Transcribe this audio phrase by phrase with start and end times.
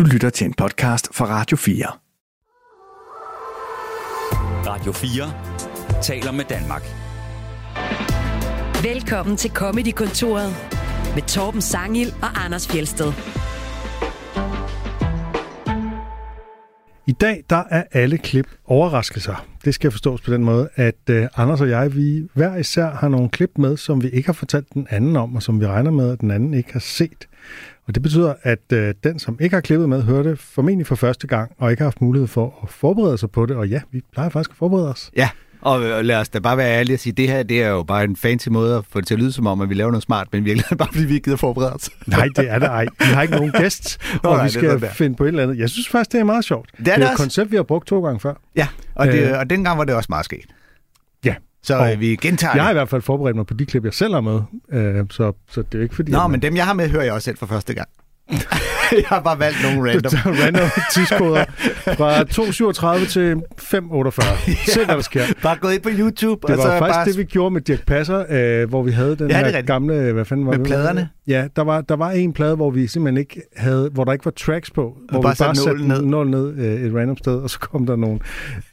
[0.00, 1.86] Du lytter til en podcast fra Radio 4.
[4.66, 6.82] Radio 4 taler med Danmark.
[8.82, 10.56] Velkommen til Comedy-kontoret
[11.14, 13.12] med Torben Sangil og Anders Fjelsted.
[17.10, 19.46] I dag der er alle klip overraskelser.
[19.64, 23.08] Det skal forstås på den måde, at uh, Anders og jeg, vi hver især har
[23.08, 25.90] nogle klip med, som vi ikke har fortalt den anden om, og som vi regner
[25.90, 27.28] med, at den anden ikke har set.
[27.86, 30.94] Og det betyder, at uh, den, som ikke har klippet med, hører det formentlig for
[30.94, 33.56] første gang, og ikke har haft mulighed for at forberede sig på det.
[33.56, 35.10] Og ja, vi plejer faktisk at forberede os.
[35.16, 35.28] Ja,
[35.60, 38.04] og lad os da bare være ærlige og sige, det her det er jo bare
[38.04, 40.02] en fancy måde at få det til at lyde som om, at vi laver noget
[40.02, 41.90] smart, men virkelig bare fordi vi ikke gider forberede os.
[42.06, 42.84] Nej, det er det ej.
[42.98, 44.90] Vi har ikke nogen gæst, Nå, og nej, vi skal der.
[44.90, 45.58] finde på et eller andet.
[45.58, 46.70] Jeg synes faktisk, det er meget sjovt.
[46.78, 47.22] Det er det er et også.
[47.22, 48.34] koncept, vi har brugt to gange før.
[48.56, 49.38] Ja, og, det, Øh.
[49.38, 50.44] og dengang var det også meget sket.
[51.24, 51.34] Ja.
[51.62, 53.84] Så Og øh, vi gentager Jeg har i hvert fald forberedt mig på de klip,
[53.84, 54.40] jeg selv har med,
[54.72, 56.12] øh, så, så det er ikke fordi...
[56.12, 57.88] Nå, man- men dem jeg har med, hører jeg også selv for første gang.
[58.92, 60.12] jeg har bare valgt nogle random.
[60.44, 61.44] random tidskoder
[61.96, 62.20] fra
[63.02, 64.50] 2.37 til 5.48.
[64.72, 65.22] Se, hvad der sker.
[65.42, 67.04] Bare gået ind på YouTube, Det og så var faktisk bare...
[67.06, 68.24] det, vi gjorde med Dirk Passer,
[68.62, 70.12] øh, hvor vi havde den Ja, det er her gamle...
[70.12, 70.66] Hvad fanden var Med det?
[70.66, 71.08] pladerne?
[71.26, 73.90] Ja, der var, der var en plade, hvor vi simpelthen ikke havde...
[73.92, 74.96] Hvor der ikke var tracks på.
[75.10, 76.02] Hvor bare vi bare satte ned.
[76.02, 78.18] nålen ned øh, et random sted, og så kom der nogle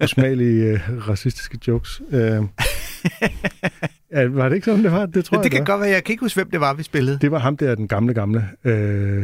[0.04, 0.80] usmagelige øh,
[1.10, 2.02] racistiske jokes.
[2.12, 2.42] Øh,
[4.14, 5.06] ja, var det ikke sådan, det var?
[5.06, 5.66] Det tror Ja, jeg, det kan var.
[5.66, 7.18] godt være, jeg kan ikke huske, hvem det var, vi spillede.
[7.22, 9.24] Det var ham der, den gamle gamle, øh,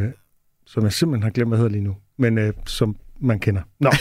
[0.73, 3.61] som jeg simpelthen har glemt, hvad hedder lige nu, men øh, som man kender.
[3.79, 3.91] Nå,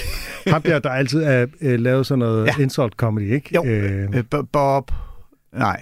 [0.46, 2.52] ham der, der altid er øh, lavet sådan noget ja.
[2.58, 2.62] Ja.
[2.62, 3.50] insult comedy, ikke?
[3.54, 3.64] Jo.
[3.64, 4.90] Øh, Øh, Bo- Bob...
[5.52, 5.80] Nej,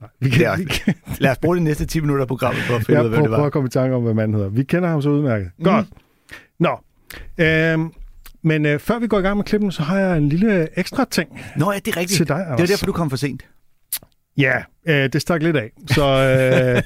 [0.00, 2.28] nej, vi er kan, også- vi kan lad os bruge de næste 10 minutter af
[2.28, 3.46] programmet for at finde jeg ud af, hvem det var.
[3.46, 4.48] at komme i tanke om, hvad manden hedder.
[4.48, 5.50] Vi kender ham så udmærket.
[5.58, 5.64] Mm.
[5.64, 5.86] Godt.
[6.60, 6.78] Nå,
[7.38, 7.78] øh,
[8.42, 11.04] men øh, før vi går i gang med klippen, så har jeg en lille ekstra
[11.10, 12.16] ting Nå ja, det er rigtigt.
[12.16, 13.42] til dig, Det var derfor, du kom for sent.
[14.38, 14.54] Ja,
[14.88, 15.70] øh, det stak lidt af.
[15.86, 16.82] Så øh,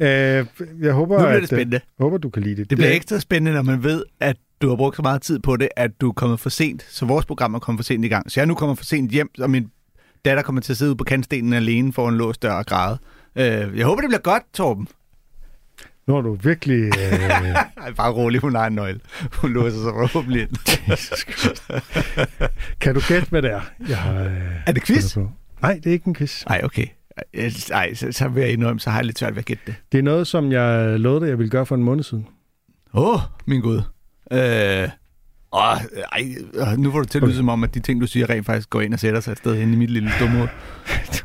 [0.00, 0.46] øh,
[0.80, 1.76] jeg håber, Nu bliver at, det spændende.
[1.76, 2.70] Øh, håber, du kan lide det.
[2.70, 5.56] Det bliver ekstra spændende, når man ved, at du har brugt så meget tid på
[5.56, 8.08] det, at du er kommet for sent, så vores program er kommet for sent i
[8.08, 8.30] gang.
[8.30, 9.70] Så jeg er nu kommet for sent hjem, og min
[10.24, 12.98] datter kommer til at sidde ude på kantstenen alene for en låst dør og græde.
[13.36, 14.88] Øh, jeg håber, det bliver godt, Torben.
[16.06, 16.82] Nu har du virkelig...
[16.84, 17.30] Øh,
[17.84, 19.00] Ej, bare rolig, hun har en nøgle.
[19.32, 20.50] Hun låser sig forhåbentlig ind.
[22.80, 23.60] Kan du gætte, hvad det er?
[23.88, 24.32] Jeg har, øh,
[24.66, 25.14] Er det quiz?
[25.14, 25.30] på?
[25.62, 26.44] Nej, det er ikke en quiz.
[26.46, 26.86] Nej, okay.
[27.70, 29.74] Nej, så, så vil jeg indrømme, så har jeg lidt svært ved at gætte det.
[29.92, 32.26] Det er noget, som jeg lovede dig, jeg ville gøre for en måned siden.
[32.94, 33.82] Åh, oh, min gud.
[34.32, 34.88] Øh,
[35.52, 35.76] åh,
[36.12, 38.30] ej, øh, nu får du til at lyde som om, at de ting, du siger,
[38.30, 40.48] rent faktisk går ind og sætter sig et sted hen i mit lille dumme.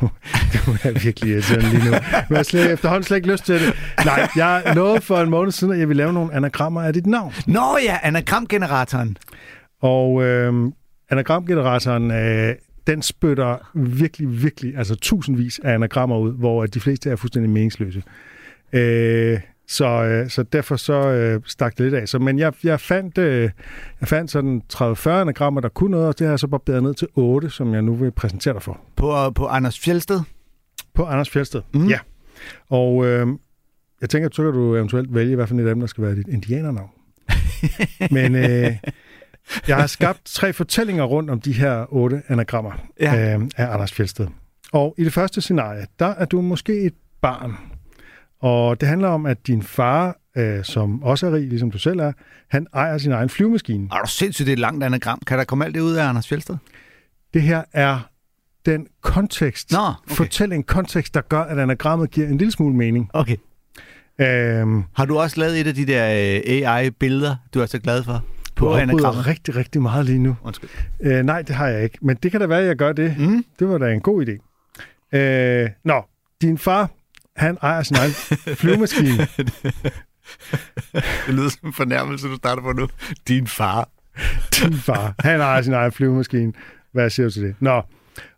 [0.02, 0.10] Du,
[0.54, 1.92] du er virkelig irriterende lige nu.
[2.30, 3.74] Men jeg slet, efterhånden slet ikke lyst til det.
[4.06, 7.06] Nej, jeg lovede for en måned siden, at jeg ville lave nogle anagrammer af dit
[7.06, 7.34] navn.
[7.48, 9.18] Nå ja, anagramgeneratoren.
[9.82, 10.72] Og øh,
[11.10, 12.56] anagramgeneratoren, øh,
[12.88, 18.04] den spytter virkelig, virkelig, altså tusindvis af anagrammer ud, hvor de fleste er fuldstændig meningsløse.
[18.74, 22.08] Øh, så, øh, så derfor så øh, stak det lidt af.
[22.08, 23.50] Så, men jeg, jeg, fandt, øh,
[24.00, 26.94] jeg fandt sådan 30-40 anagrammer, der kunne noget, og det har jeg så barberet ned
[26.94, 28.82] til 8, som jeg nu vil præsentere dig for.
[28.96, 30.20] På, på Anders Fjelsted.
[30.94, 31.62] På Anders Fjeldsted.
[31.74, 31.88] Mhm.
[31.88, 32.00] Ja.
[32.70, 33.28] Og øh,
[34.02, 36.16] jeg tænker, så kan du eventuelt vælge, hvad for et af dem, der skal være
[36.16, 36.90] dit indianernavn.
[38.12, 38.72] Men øh,
[39.68, 43.36] jeg har skabt tre fortællinger rundt om de her otte anagrammer Ja.
[43.36, 44.28] øh, af Anders Fjeldsted.
[44.74, 47.56] Og i det første scenarie, der er du måske et barn.
[48.40, 52.00] Og det handler om, at din far, øh, som også er rig, ligesom du selv
[52.00, 52.12] er,
[52.52, 53.90] han ejer sin egen flyvemaskine.
[53.92, 55.20] Er du sindssygt, det er et langt anagram.
[55.28, 56.56] Kan der komme alt det ud af Anders Fjelsted?
[57.34, 58.00] Det her er
[58.66, 60.16] den kontekst, Nå, okay.
[60.16, 63.10] fortælling, kontekst, der gør, at anagrammet giver en lille smule mening.
[63.14, 63.36] Okay.
[64.22, 68.04] Øhm, Har du også lavet et af de der øh, AI-billeder, du er så glad
[68.04, 68.24] for?
[68.56, 69.28] Du På afbryder anagrammet?
[69.28, 70.36] rigtig, rigtig meget lige nu.
[70.44, 70.70] Undskyld.
[71.02, 71.98] Øh, nej, det har jeg ikke.
[72.02, 73.16] Men det kan da være, at jeg gør det.
[73.20, 73.46] Mm?
[73.60, 74.62] Det var da en god idé.
[75.18, 76.04] Øh, nå,
[76.42, 76.90] din far,
[77.36, 78.12] han ejer sin egen
[78.62, 79.28] flyvemaskine.
[81.26, 82.88] Det lyder som en fornærmelse, du starter på nu.
[83.28, 83.90] Din far.
[84.62, 86.54] Din far, han ejer sin egen flyvemaskine.
[86.92, 87.56] Hvad siger du til det?
[87.60, 87.82] Nå,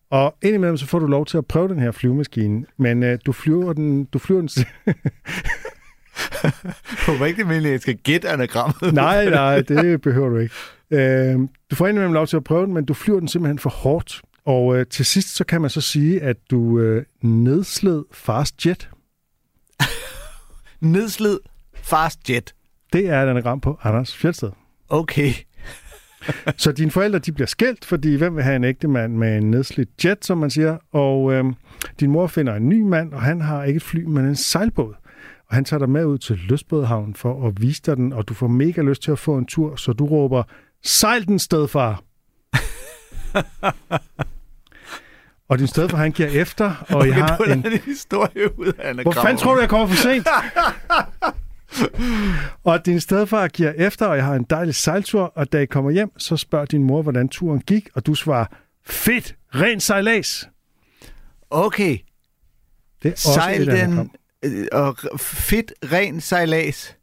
[0.09, 3.31] og indimellem så får du lov til at prøve den her flyvemaskine, men øh, du
[3.31, 4.05] flyver den...
[4.05, 4.49] Du flyver den
[7.07, 8.93] Håber ikke, det er at jeg skal gætte anagrammet.
[8.93, 10.55] nej, nej, det behøver du ikke.
[10.91, 11.39] Øh,
[11.71, 14.21] du får indimellem lov til at prøve den, men du flyver den simpelthen for hårdt.
[14.45, 18.89] Og øh, til sidst så kan man så sige, at du øh, nedsled fast jet.
[20.79, 21.39] Nedslid
[21.73, 22.53] fast jet.
[22.93, 24.51] Det er et anagram på Anders Fjeldsted.
[24.89, 25.33] Okay.
[26.57, 29.51] Så dine forældre de bliver skilt, fordi hvem vil have en ægte mand med en
[29.51, 30.77] nedslidt jet, som man siger.
[30.91, 31.53] Og øhm,
[31.99, 34.93] din mor finder en ny mand, og han har ikke et fly, men en sejlbåd.
[35.49, 38.33] Og han tager dig med ud til Lystbådehavn for at vise dig den, og du
[38.33, 40.43] får mega lyst til at få en tur, så du råber,
[40.83, 42.03] sejl den stedfar!
[45.49, 47.65] og din stedfar, han giver efter, og Okay, jeg har en...
[47.65, 48.93] en historie ud af.
[48.93, 50.27] Hvor fanden tror du, jeg kommer for sent?
[52.63, 55.91] Og din stedfar giver efter, og jeg har en dejlig sejltur, og da I kommer
[55.91, 58.45] hjem, så spørger din mor, hvordan turen gik, og du svarer,
[58.85, 60.49] fedt, ren sejlads.
[61.49, 61.97] Okay.
[63.03, 64.11] Det er også Sejl et den,
[64.71, 66.95] og r- fedt, ren sejlads.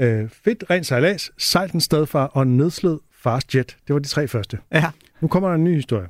[0.00, 3.76] Øh, fedt, ren sejlads, sejl den stedfar og nedsled fars jet.
[3.86, 4.58] Det var de tre første.
[4.72, 4.90] Ja.
[5.20, 6.08] Nu kommer der en ny historie.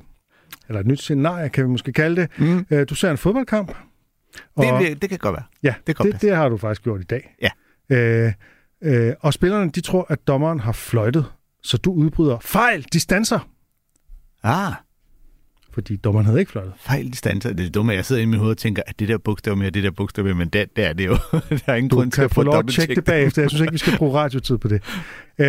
[0.67, 2.39] Eller et nyt scenarie, kan vi måske kalde det.
[2.39, 2.65] Mm.
[2.69, 3.75] Øh, du ser en fodboldkamp.
[4.57, 5.43] Det, det, det kan godt være.
[5.63, 7.35] Ja, Det det, det har du faktisk gjort i dag.
[7.41, 7.49] Ja.
[7.95, 8.33] Øh,
[8.83, 11.25] øh, og spillerne, de tror, at dommeren har fløjtet,
[11.63, 13.39] så du udbryder fejl, distancer,
[14.43, 14.73] Ah,
[15.77, 16.73] fordi dommeren havde ikke fløjtet.
[16.79, 17.53] fejl distancer.
[17.53, 19.17] Det er dumt, at jeg sidder inde i mit hoved og tænker, at det der
[19.17, 21.11] bogstav med, det der bogstav med, men det, det er det jo.
[21.49, 23.41] der er ingen Du grund til at få lov at tjekke det bagefter.
[23.41, 24.83] Jeg synes ikke, vi skal bruge radiotid på det.
[25.39, 25.45] Øh,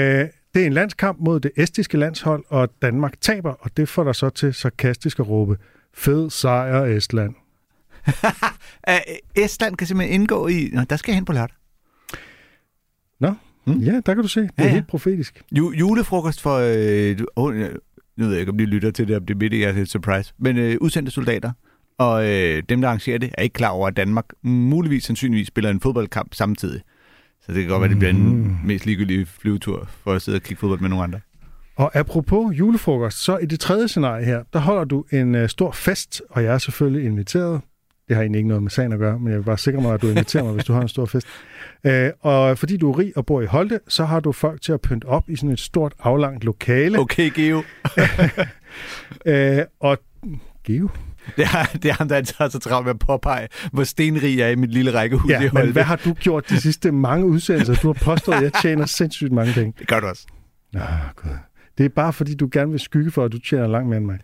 [0.55, 4.15] det er en landskamp mod det estiske landshold, og Danmark taber, og det får dig
[4.15, 5.57] så til sarkastisk at råbe,
[5.95, 7.35] fed sejr Estland.
[9.45, 10.71] Estland kan simpelthen indgå i...
[10.73, 11.55] Nå, der skal jeg hen på lørdag.
[13.67, 13.79] Mm.
[13.79, 14.41] Ja, der kan du se.
[14.41, 14.75] Det er Ja, ja.
[14.75, 15.43] helt profetisk.
[15.55, 16.57] Ju- julefrokost for...
[16.59, 17.19] Øh,
[18.19, 19.89] nu ved jeg ikke, om de lytter til det, om det er midt i jeres
[19.89, 20.33] surprise.
[20.39, 21.53] Men øh, udsendte soldater.
[21.99, 25.71] Og øh, dem, der arrangerer det, er ikke klar over, at Danmark muligvis sandsynligvis spiller
[25.71, 26.81] en fodboldkamp samtidig.
[27.47, 28.19] Så det kan godt være, det bliver Mm.
[28.19, 31.21] en mest ligegyldige flyvetur for at sidde og kigge fodbold med nogle andre.
[31.77, 35.71] Og apropos julefrokost, så i det tredje scenarie her, der holder du en øh, stor
[35.73, 37.61] fest, og jeg er selvfølgelig inviteret.
[38.09, 39.95] Det har egentlig ikke noget med sagen at gøre, men jeg vil bare sikre mig,
[39.95, 41.27] at du inviterer mig, hvis du har en stor fest.
[41.85, 44.73] Øh, og fordi du er rig og bor i Holte, så har du folk til
[44.73, 46.99] at pynte op i sådan et stort aflangt lokale.
[46.99, 47.63] Okay, Geo.
[49.27, 49.99] Øh, og
[50.65, 50.89] Geo?
[51.37, 54.39] Det er, det er ham, der altid har så travlt med at påpege, hvor stenrig
[54.39, 55.73] jeg er i mit lille rækkehus i Ja, men Holte.
[55.73, 57.75] hvad har du gjort de sidste mange udsendelser?
[57.75, 59.75] Du har påstået, at jeg tjener sindssygt mange penge.
[59.79, 60.27] Det gør du også.
[60.73, 60.81] Nå,
[61.17, 61.31] God.
[61.79, 64.07] Det er bare fordi, du gerne vil skygge for, at du tjener langt mere end
[64.07, 64.19] mig.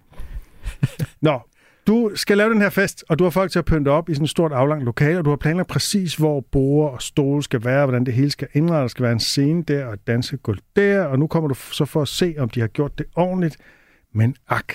[1.21, 1.41] Nå,
[1.87, 4.15] du skal lave den her fest, og du har folk til at pynte op i
[4.15, 7.65] sådan et stort aflangt lokale, og du har planlagt præcis, hvor borde og stole skal
[7.65, 8.83] være, hvordan det hele skal indrettes.
[8.83, 11.85] Der skal være en scene der og et dansegulv der, og nu kommer du så
[11.85, 13.57] for at se, om de har gjort det ordentligt.
[14.15, 14.75] Men ak,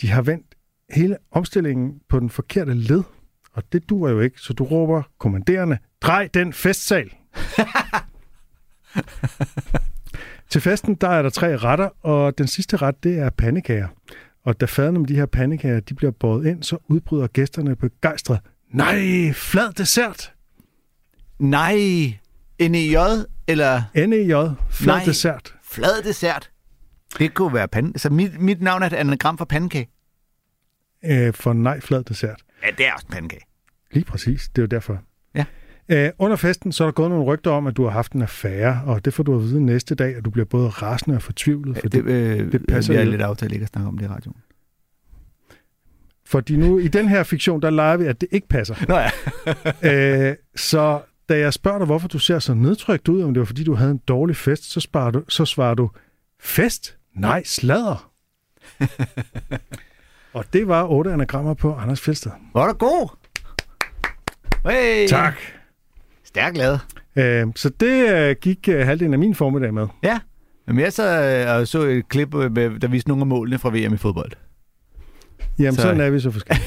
[0.00, 0.46] de har vendt
[0.90, 3.02] hele omstillingen på den forkerte led,
[3.52, 7.10] og det duer jo ikke, så du råber kommanderende, drej den festsal!
[10.50, 13.88] Til festen, der er der tre retter, og den sidste ret, det er pandekager.
[14.44, 18.40] Og da fadene med de her pandekager, de bliver båret ind, så udbryder gæsterne begejstret.
[18.70, 20.32] Nej, flad dessert!
[21.38, 21.76] Nej,
[22.60, 22.96] NEJ
[23.48, 25.04] eller NEJ, flad Nej.
[25.04, 25.54] dessert.
[25.64, 26.50] flad dessert.
[27.18, 27.98] Det kunne være pande.
[27.98, 29.88] Så mit, mit navn er et anagram for pandekage.
[31.04, 32.42] Øh, for nej, flad dessert.
[32.62, 33.44] Ja, det er også pandekage.
[33.92, 34.98] Lige præcis, det er jo derfor.
[35.34, 35.44] Ja.
[35.88, 38.22] Øh, under festen, så er der gået nogle rygter om, at du har haft en
[38.22, 41.22] affære, og det får du at vide næste dag, at du bliver både rasende og
[41.22, 41.78] fortvivlet.
[41.78, 44.08] Fordi, Det, øh, det passer vi har lidt aftalt ikke at snakke om det i
[44.08, 44.36] radioen.
[46.26, 48.74] fordi nu i den her fiktion, der leger vi, at det ikke passer.
[48.88, 50.28] Nå ja.
[50.30, 53.44] øh, så da jeg spørger dig, hvorfor du ser så nedtrykt ud, om det var
[53.46, 55.90] fordi, du havde en dårlig fest, så, sparer du, så svarer du,
[56.40, 56.96] fest?
[57.14, 58.10] Nej, sladder.
[60.34, 62.30] og det var otte anagrammer på Anders Fjeldsted.
[62.54, 63.08] Var du god?
[64.70, 65.08] Hey.
[65.08, 65.34] Tak.
[66.34, 66.80] Stærk lavet.
[67.16, 69.86] Øh, så det øh, gik øh, halvdelen af min formiddag med.
[70.02, 70.18] Ja.
[70.66, 73.58] Men jeg så, øh, og så et klip, øh, med, der viste nogle af målene
[73.58, 74.32] fra VM i fodbold.
[75.58, 75.82] Jamen, Så- så...
[75.82, 76.66] sådan er vi så forskellige.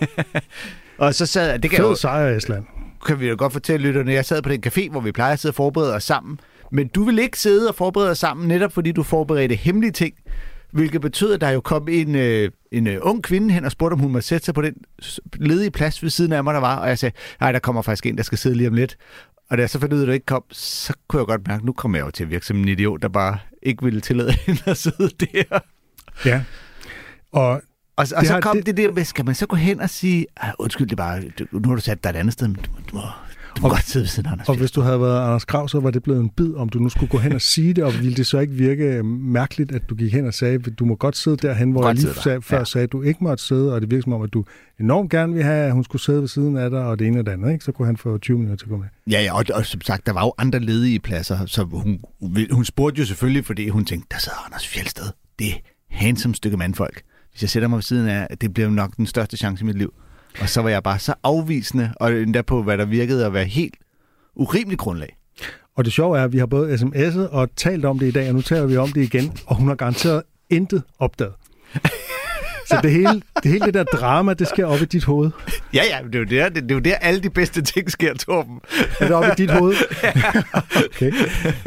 [0.98, 2.64] Og så sad, det kan, Fed jo, sejr, Estland.
[3.06, 5.38] kan vi jo godt fortælle lytterne, jeg sad på den café, hvor vi plejer at
[5.38, 6.40] sidde og forberede os sammen.
[6.72, 10.14] Men du vil ikke sidde og forberede os sammen, netop fordi du forberedte hemmelige ting.
[10.72, 13.92] Hvilket betød, at der jo kom en, øh, en øh, ung kvinde hen og spurgte,
[13.94, 14.74] om hun måtte sætte sig på den
[15.34, 16.76] ledige plads ved siden af mig, der var.
[16.76, 18.96] Og jeg sagde, nej, der kommer faktisk en, der skal sidde lige om lidt.
[19.50, 21.46] Og da jeg så fandt ud af, at det ikke kom, så kunne jeg godt
[21.48, 23.84] mærke, at nu kommer jeg jo til at virke som en idiot, der bare ikke
[23.84, 25.58] ville tillade hende at sidde der.
[26.24, 26.42] Ja.
[27.32, 27.62] Og Og,
[27.96, 29.90] og Det så har- kom det- det, der med, skal man så gå hen og
[29.90, 32.56] sige, "Ej, undskyld, det bare, du, nu har du sat dig et andet sted, men
[32.56, 33.02] du, du du må
[33.64, 35.68] Og- godt sidde ved siden af Anders Og Fjeld." hvis du havde været Anders Krav,
[35.68, 37.84] så var det blevet en bid, om du nu skulle gå hen og sige det,
[37.84, 40.94] og ville det så ikke virke mærkeligt, at du gik hen og sagde, du må
[40.94, 42.64] godt sidde derhen, hvor Godt jeg lige sag, før Ja.
[42.64, 44.44] sagde, at du ikke måtte sidde, og det virker som om, at du
[44.80, 47.18] enormt gerne ville have, at hun skulle sidde ved siden af dig, og det ene
[47.20, 47.64] og det andet, ikke?
[47.64, 48.86] så kunne han få 20 minutter til at gå med.
[49.10, 52.00] Ja, ja og, og som sagt, der var jo andre ledige pladser, så hun,
[52.50, 55.04] hun spurgte jo selvfølgelig, fordi hun tænkte, der sidder Anders Fjeldsted.
[55.38, 55.48] Det
[55.90, 57.02] handsome stykke mandfolk.
[57.30, 59.78] Hvis jeg sætter mig ved siden af, det bliver nok den største chance i mit
[59.78, 59.92] liv.
[60.40, 63.44] Og så var jeg bare så afvisende, og endda på, hvad der virkede at være
[63.44, 63.74] helt
[64.34, 65.16] urimeligt grundlag.
[65.76, 68.28] Og det sjove er, at vi har både sms'et og talt om det i dag,
[68.28, 71.32] og nu taler vi om det igen, og hun har garanteret intet opdaget.
[72.68, 75.30] Så det hele, det hele det der drama, det sker op i dit hoved.
[75.74, 77.90] Ja, ja, det er jo der, det, det er jo der alle de bedste ting
[77.90, 78.60] sker, Torben.
[79.00, 79.74] Er det op i dit hoved?
[80.94, 81.12] okay.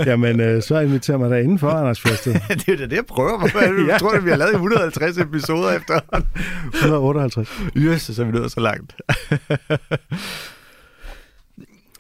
[0.05, 2.34] Jamen, øh, så inviterer mig der indenfor, Anders Fjeldsted.
[2.50, 3.48] det er jo da det, jeg prøver.
[3.62, 3.98] Er du Ja.
[3.98, 6.00] tror, at vi har lavet 150 episoder efter?
[6.74, 7.50] 158.
[7.77, 8.96] Yes, så er vi nået så langt.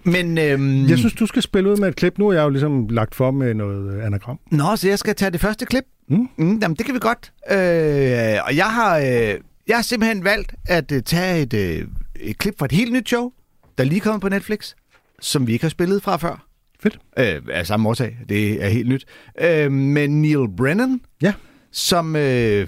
[0.03, 2.17] Men, øhm, Jeg synes, du skal spille ud med et klip.
[2.17, 4.39] Nu er jeg jo ligesom lagt for med noget øh, anagram.
[4.51, 5.83] Nå, så jeg skal tage det første klip?
[6.09, 6.29] Mm.
[6.37, 7.31] Mm, jamen, det kan vi godt.
[7.51, 9.35] Øh, og jeg har, øh,
[9.67, 11.87] jeg har simpelthen valgt at øh, tage et, øh,
[12.19, 13.31] et klip fra et helt nyt show,
[13.77, 14.73] der lige er kommet på Netflix,
[15.21, 16.45] som vi ikke har spillet fra før.
[16.83, 16.99] Fedt.
[17.19, 18.17] Øh, af samme årsag.
[18.29, 19.05] Det er helt nyt.
[19.41, 21.33] Øh, med Neil Brennan, Ja.
[21.71, 22.15] som...
[22.15, 22.67] Øh,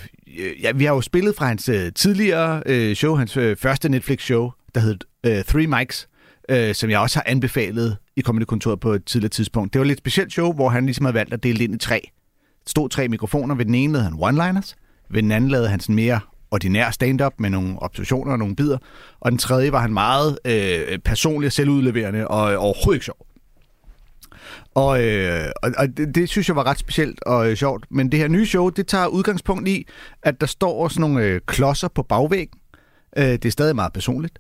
[0.64, 4.52] ja, vi har jo spillet fra hans øh, tidligere øh, show, hans øh, første Netflix-show,
[4.76, 6.08] der hed øh, Three Mics,
[6.50, 9.74] øh, som jeg også har anbefalet i kommende Kontoret på et tidligere tidspunkt.
[9.74, 11.76] Det var et lidt specielt show, hvor han ligesom havde valgt at dele det ind
[11.76, 12.02] i tre.
[12.66, 13.56] Der stod tre mikrofoner.
[13.56, 14.76] Ved den ene lavede han one-liners.
[15.10, 16.20] Ved den anden lavede han sådan mere
[16.52, 18.78] ordinær stand-up med nogle observationer og nogle bider,
[19.20, 23.28] Og den tredje var han meget øh, personlig og selvudleverende og overhovedet ikke sjov.
[24.76, 27.86] Og, øh, og, og det, det synes jeg var ret specielt og øh, sjovt.
[27.90, 29.88] Men det her nye show, det tager udgangspunkt i,
[30.24, 32.60] at der står sådan nogle øh, klodser på bagvæggen.
[33.18, 34.40] Øh, det er stadig meget personligt.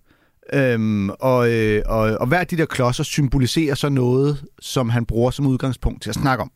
[0.53, 5.05] Øhm, og, øh, og, og hver af de der klodser symboliserer så noget, som han
[5.05, 6.51] bruger som udgangspunkt til at snakke om.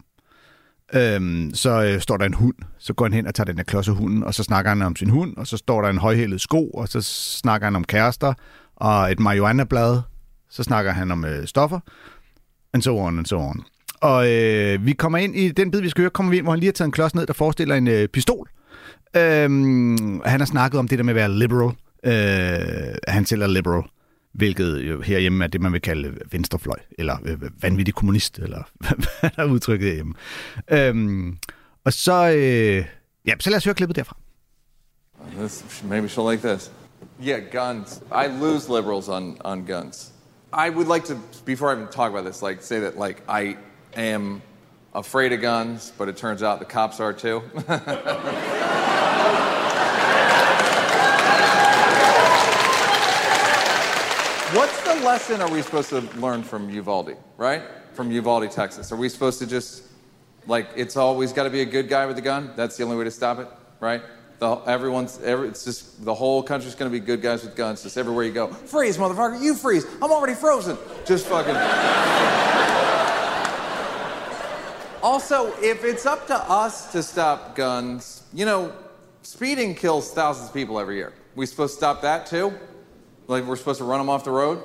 [0.94, 3.64] Øhm, så øh, står der en hund, så går han hen og tager den der
[3.64, 5.98] klods af hunden, og så snakker han om sin hund, og så står der en
[5.98, 7.02] højhældet sko, og så
[7.42, 8.34] snakker han om kærester,
[8.76, 10.02] og et marihuana-blad,
[10.50, 11.80] så snakker han om øh, stoffer,
[12.74, 13.64] and so on, and so on.
[14.02, 16.52] Og øh, vi kommer ind i den bid, vi skal høre, kommer vi ind, hvor
[16.52, 18.50] han lige har taget en klods ned, der forestiller en øh, pistol.
[19.16, 21.76] Øhm, han har snakket om det der med at være liberal.
[22.08, 23.84] Øh, han selv er liberal,
[24.32, 28.64] hvilket jo herhjemme er det, man vil kalde venstrefløj, eller øh, vanvittig kommunist, eller
[29.20, 30.14] hvad der er udtrykket herhjemme.
[30.72, 31.38] Øhm,
[31.86, 32.86] og så, øh,
[33.26, 34.18] ja, så lad os høre klippet derfra.
[35.38, 36.72] This, maybe she'll like this.
[37.24, 38.02] Yeah, guns.
[38.12, 40.12] I lose liberals on, on guns.
[40.54, 43.56] I would like to, before I even talk about this, like say that like I
[43.96, 44.42] am
[44.94, 47.42] afraid of guns, but it turns out the cops are too.
[54.98, 57.62] What's the lesson are we supposed to learn from Uvalde, right?
[57.94, 58.92] From Uvalde, Texas.
[58.92, 59.84] Are we supposed to just,
[60.48, 62.52] like, it's always got to be a good guy with a gun?
[62.56, 63.48] That's the only way to stop it,
[63.80, 64.02] right?
[64.40, 67.84] The, everyone's, every, it's just, the whole country's going to be good guys with guns,
[67.84, 68.48] just everywhere you go.
[68.48, 69.86] Freeze, motherfucker, you freeze.
[70.02, 70.76] I'm already frozen.
[71.06, 71.54] Just fucking.
[75.04, 78.74] also, if it's up to us to stop guns, you know,
[79.22, 81.14] speeding kills thousands of people every year.
[81.36, 82.52] We supposed to stop that too?
[83.28, 84.64] Like we're supposed to run them off the road?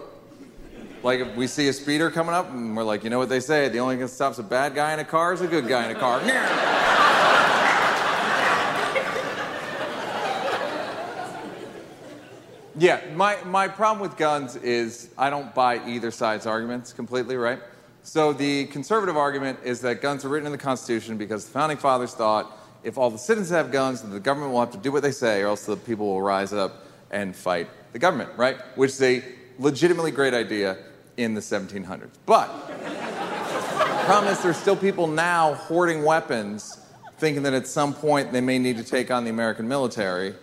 [1.03, 3.41] Like if we see a speeder coming up and we're like, you know what they
[3.41, 5.67] say, the only thing that stops a bad guy in a car is a good
[5.67, 6.21] guy in a car.
[12.79, 17.59] yeah, my, my problem with guns is I don't buy either side's arguments completely, right?
[18.05, 21.79] So the conservative argument is that guns are written in the Constitution because the founding
[21.79, 24.93] fathers thought if all the citizens have guns, then the government will have to do
[24.93, 28.61] what they say, or else the people will rise up and fight the government, right?
[28.77, 29.25] Which is a
[29.59, 30.79] legitimately great idea
[31.23, 32.11] in the 1700s.
[32.27, 36.79] But the problem is there's still people now hoarding weapons,
[37.19, 40.35] thinking that at some point they may need to take on the American military,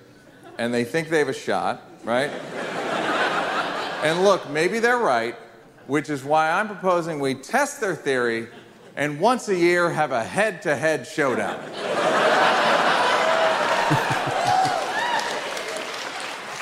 [0.58, 2.30] and they think they have a shot, right?
[4.04, 5.36] and look, maybe they're right,
[5.88, 8.48] which is why I'm proposing we test their theory
[8.96, 11.58] and once a year have a head to head showdown.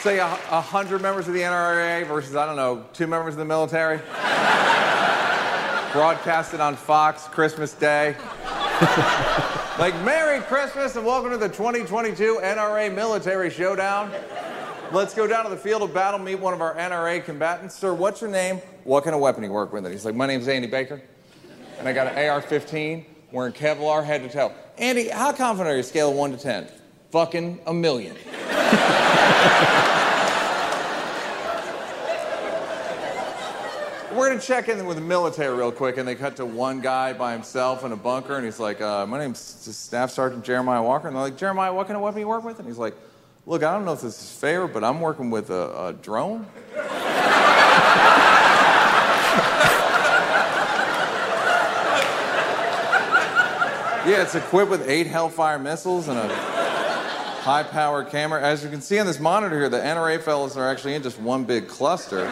[0.07, 3.39] Say a, a hundred members of the NRA versus, I don't know, two members of
[3.39, 3.97] the military.
[5.91, 8.15] Broadcasted on Fox Christmas Day.
[9.77, 14.09] like, Merry Christmas and welcome to the 2022 NRA Military Showdown.
[14.93, 17.75] Let's go down to the field of battle, meet one of our NRA combatants.
[17.75, 18.61] Sir, what's your name?
[18.85, 19.83] What kind of weapon do you work with?
[19.83, 21.01] And he's like, My name's Andy Baker,
[21.79, 24.53] and I got an AR 15, wearing Kevlar head to toe.
[24.77, 26.69] Andy, how confident are you, scale of 1 to 10?
[27.11, 28.15] Fucking a million.
[34.17, 37.13] We're gonna check in with the military real quick, and they cut to one guy
[37.13, 41.07] by himself in a bunker, and he's like, uh, "My name's Staff Sergeant Jeremiah Walker,"
[41.07, 42.95] and they're like, "Jeremiah, what kind of weapon you work with?" And he's like,
[43.45, 46.47] "Look, I don't know if this is fair, but I'm working with a, a drone."
[54.07, 56.56] yeah, it's equipped with eight Hellfire missiles and a
[57.47, 58.41] high-powered camera.
[58.41, 61.17] As you can see on this monitor here, the NRA fellows are actually in just
[61.17, 62.25] one big cluster.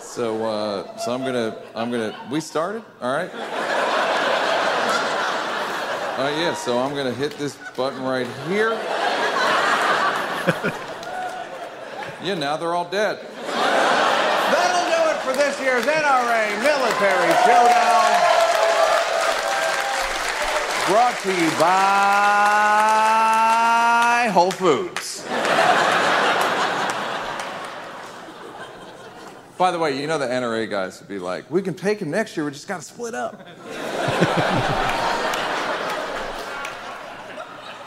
[0.00, 2.28] So, uh, so I'm gonna, I'm gonna.
[2.28, 3.30] We started, all right.
[6.16, 8.72] Oh yeah, so I'm gonna hit this button right here.
[12.20, 13.20] yeah, now they're all dead.
[14.50, 18.23] That'll do it for this year's NRA Military Showdown.
[20.86, 21.64] Brought to you by
[24.34, 25.24] Whole Foods.
[29.56, 32.10] By the way, you know the NRA guys would be like, we can take him
[32.10, 33.48] next year, we just got to split up.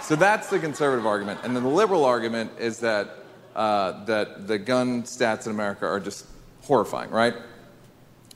[0.01, 1.41] so that's the conservative argument.
[1.43, 3.11] And then the liberal argument is that,
[3.55, 6.25] uh, that the gun stats in America are just
[6.63, 7.35] horrifying, right?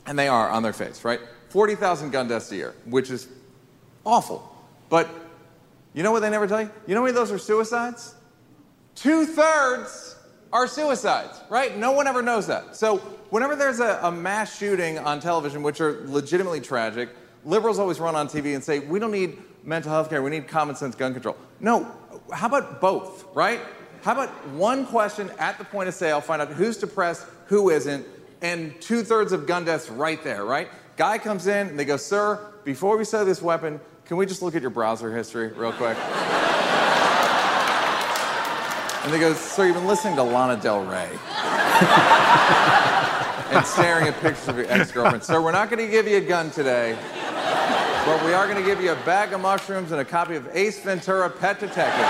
[0.05, 1.19] And they are on their face, right?
[1.49, 3.27] 40,000 gun deaths a year, which is
[4.05, 4.50] awful.
[4.91, 5.09] But
[5.93, 6.69] you know what they never tell you?
[6.85, 8.13] You know how those are suicides?
[8.93, 10.17] Two thirds
[10.51, 11.77] are suicides, right?
[11.77, 12.75] No one ever knows that.
[12.75, 12.97] So
[13.29, 17.09] whenever there's a, a, mass shooting on television, which are legitimately tragic,
[17.45, 20.49] liberals always run on TV and say, we don't need mental health care, we need
[20.49, 21.37] common sense gun control.
[21.61, 21.89] No,
[22.33, 23.61] how about both, right?
[24.01, 28.05] How about one question at the point of sale, find out who's depressed, who isn't,
[28.41, 30.67] and two thirds of gun deaths right there, right?
[30.97, 33.79] Guy comes in and they go, sir, before we sell this weapon,
[34.11, 35.97] can we just look at your browser history real quick?
[39.05, 41.07] and they go, sir, you've been listening to Lana Del Rey.
[43.55, 45.23] and staring at pictures of your ex-girlfriend.
[45.23, 46.97] Sir, we're not going to give you a gun today,
[48.05, 50.45] but we are going to give you a bag of mushrooms and a copy of
[50.53, 52.05] Ace Ventura Pet Detective.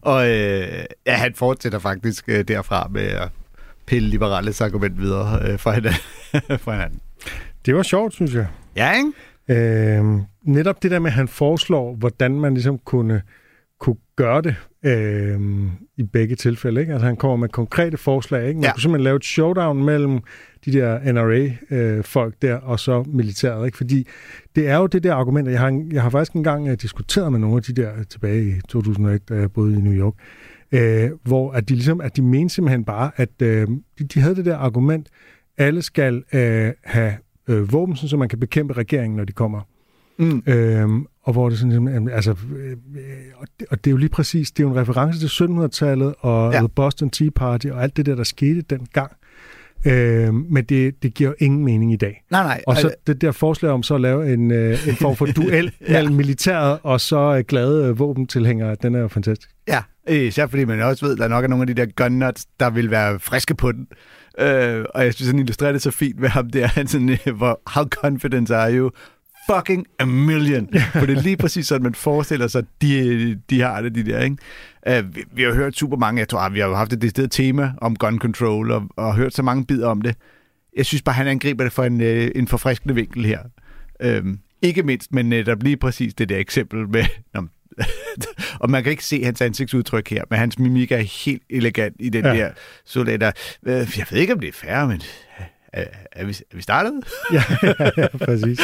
[0.12, 3.28] og øh, ja, han fortsætter faktisk øh, derfra med at
[3.86, 6.00] pille liberale argument videre øh, fra, hinanden,
[6.64, 7.00] fra hinanden.
[7.66, 8.46] Det var sjovt, synes jeg.
[8.76, 9.12] Ja, ikke?
[9.48, 10.04] Øh,
[10.44, 13.22] netop det der med, at han foreslår, hvordan man ligesom kunne,
[13.80, 15.40] kunne gøre det øh,
[15.96, 16.80] i begge tilfælde.
[16.80, 16.92] Ikke?
[16.92, 18.48] Altså han kommer med konkrete forslag.
[18.48, 18.58] Ikke?
[18.60, 18.72] Man ja.
[18.72, 20.20] kunne simpelthen lave et showdown mellem
[20.64, 23.66] de der NRA-folk øh, der, og så militæret.
[23.66, 23.76] Ikke?
[23.76, 24.06] Fordi
[24.56, 27.40] det er jo det der argument, jeg har, jeg har faktisk engang uh, diskuteret med
[27.40, 30.51] nogle af de der tilbage i 2001, da jeg boede i New York, øh,
[31.22, 33.66] hvor at de, ligesom, at de mente simpelthen bare, at øh,
[33.98, 35.08] de, de havde det der argument,
[35.58, 37.14] alle skal øh, have
[37.48, 39.60] øh, våben, så man kan bekæmpe regeringen, når de kommer.
[40.18, 40.42] Mm.
[40.46, 42.76] Øhm, og hvor det sådan, altså, øh,
[43.36, 46.14] og, det, og det er jo lige præcis, det er jo en reference til 1700-tallet
[46.18, 46.66] og ja.
[46.66, 49.12] Boston Tea Party og alt det der, der skete dengang.
[49.86, 52.24] Øh, men det, det giver jo ingen mening i dag.
[52.30, 52.62] Nej, nej.
[52.66, 55.72] Og så det der forslag om så at lave en, øh, en form for duel
[55.88, 55.92] ja.
[55.92, 59.50] mellem militæret og så øh, glade øh, våbentilhængere, den er jo fantastisk.
[59.68, 62.12] Ja, især fordi man også ved, at der nok er nogle af de der gun
[62.12, 63.86] nuts, der vil være friske på den.
[64.38, 67.60] Øh, og jeg synes, han illustrerer det så fint ved ham der, han sådan, hvor,
[67.66, 68.90] how confident are you?
[69.50, 70.68] Fucking a million.
[70.92, 74.20] For det er lige præcis sådan, man forestiller sig, de, de har det, de der,
[74.20, 74.36] ikke?
[74.90, 77.28] Uh, vi, vi har hørt super mange, jeg tror, ah, vi har haft et sted
[77.28, 80.16] tema om gun control, og, og hørt så mange bidder om det.
[80.76, 83.38] Jeg synes bare, han angriber det for en, uh, en forfriskende vinkel her.
[84.04, 87.04] Uh, ikke mindst, men netop lige præcis det der eksempel med,
[88.60, 92.08] og man kan ikke se hans ansigtsudtryk her, men hans mimik er helt elegant i
[92.08, 92.34] den ja.
[92.34, 92.50] der
[92.84, 93.32] soldater.
[93.66, 95.02] Øh, jeg ved ikke, om det er færre, men
[95.72, 96.92] er, er, vi, er vi startet?
[97.32, 98.58] ja, ja, ja, præcis.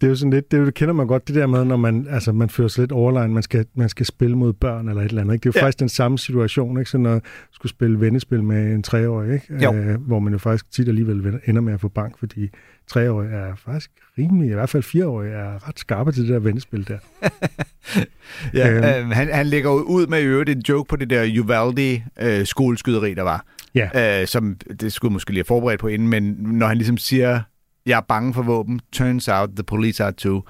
[0.00, 2.06] Det er jo sådan lidt, det, det kender man godt, det der med, når man,
[2.10, 5.08] altså, man fører sig lidt overlegen, man skal, man skal spille mod børn eller et
[5.08, 5.34] eller andet.
[5.34, 5.42] Ikke?
[5.42, 5.64] Det er jo ja.
[5.64, 6.90] faktisk den samme situation, ikke?
[6.90, 7.20] Så når
[7.52, 9.64] skulle spille vennespil med en treårig, ikke?
[9.64, 9.74] Jo.
[9.74, 12.50] Øh, hvor man jo faktisk tit alligevel ender med at få bank, fordi
[12.88, 16.88] treårige er faktisk rimelig, i hvert fald fireårige er ret skarpe til det der vendespil
[16.88, 16.98] der.
[18.54, 22.02] ja, øhm, øh, han, han lægger ud med øvrigt en joke på det der Uvalde
[22.20, 23.44] øh, skoleskyderi, der var.
[23.76, 24.20] Ja.
[24.20, 27.40] Øh, som det skulle måske lige have forberedt på inden, men når han ligesom siger,
[27.86, 30.42] jeg er bange for våben, turns out the police are too,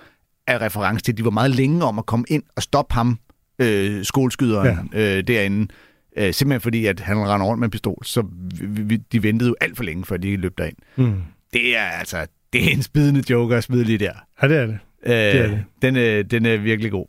[0.47, 3.19] er reference til, at de var meget længe om at komme ind og stoppe ham,
[3.59, 5.17] øh, skoleskyderen, ja.
[5.19, 5.73] øh, derinde.
[6.17, 8.27] Øh, simpelthen fordi, at han rendte rundt med en pistol, så
[8.61, 10.77] vi, vi, de ventede jo alt for længe, før de løb derind.
[10.97, 11.23] Mm.
[11.53, 14.13] Det er altså, det er en spidende joke at smide lige der.
[14.43, 14.79] Ja, det er det.
[15.07, 15.65] Øh, det er det.
[15.83, 17.07] Den, er, den er virkelig god.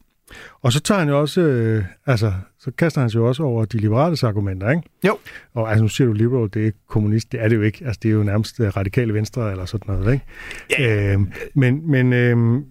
[0.67, 3.65] Og så tager han jo også, øh, altså, så kaster han sig jo også over
[3.65, 4.84] de liberale argumenter, ikke?
[5.08, 5.17] Jo.
[5.53, 7.86] Og altså, nu siger du liberal, det er kommunist, det er det jo ikke.
[7.86, 10.25] Altså, det er jo nærmest øh, radikale venstre eller sådan noget, ikke?
[10.80, 11.13] Ja.
[11.13, 11.19] Øh,
[11.56, 12.62] men, men øh,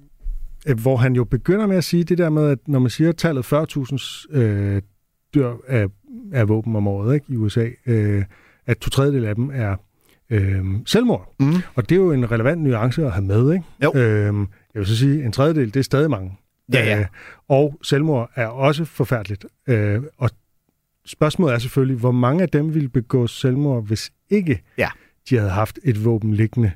[0.82, 3.52] hvor han jo begynder med at sige det der med, at når man siger tallet
[3.52, 4.82] 40.000 øh,
[5.34, 5.86] dør af,
[6.32, 8.24] af våben om året ikke, i USA, øh,
[8.66, 9.76] at to tredjedel af dem er
[10.30, 11.34] øh, selvmord.
[11.40, 11.54] Mm.
[11.74, 13.64] Og det er jo en relevant nuance at have med, ikke?
[13.84, 13.92] Jo.
[13.94, 14.34] Øh,
[14.74, 16.32] jeg vil så sige, en tredjedel, det er stadig mange.
[16.72, 16.98] Ja, ja.
[16.98, 17.06] Øh,
[17.48, 19.46] og selvmord er også forfærdeligt.
[19.66, 20.30] Øh, og
[21.06, 24.88] spørgsmålet er selvfølgelig, hvor mange af dem ville begå selvmord, hvis ikke ja.
[25.30, 26.70] de havde haft et våben liggende?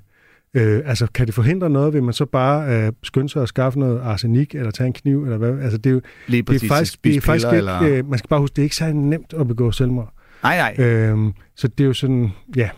[0.54, 3.78] Øh, altså, kan det forhindre noget, vil man så bare øh, skynde sig at skaffe
[3.78, 5.58] noget arsenik, eller tage en kniv, eller hvad?
[5.58, 7.82] Altså, det er jo, Lige det er faktisk, det er faktisk ikke, eller...
[7.82, 10.14] øh, man skal bare huske, det er ikke så nemt at begå selvmord.
[10.42, 10.86] Nej, nej.
[10.86, 12.70] Øh, så det er jo sådan, ja,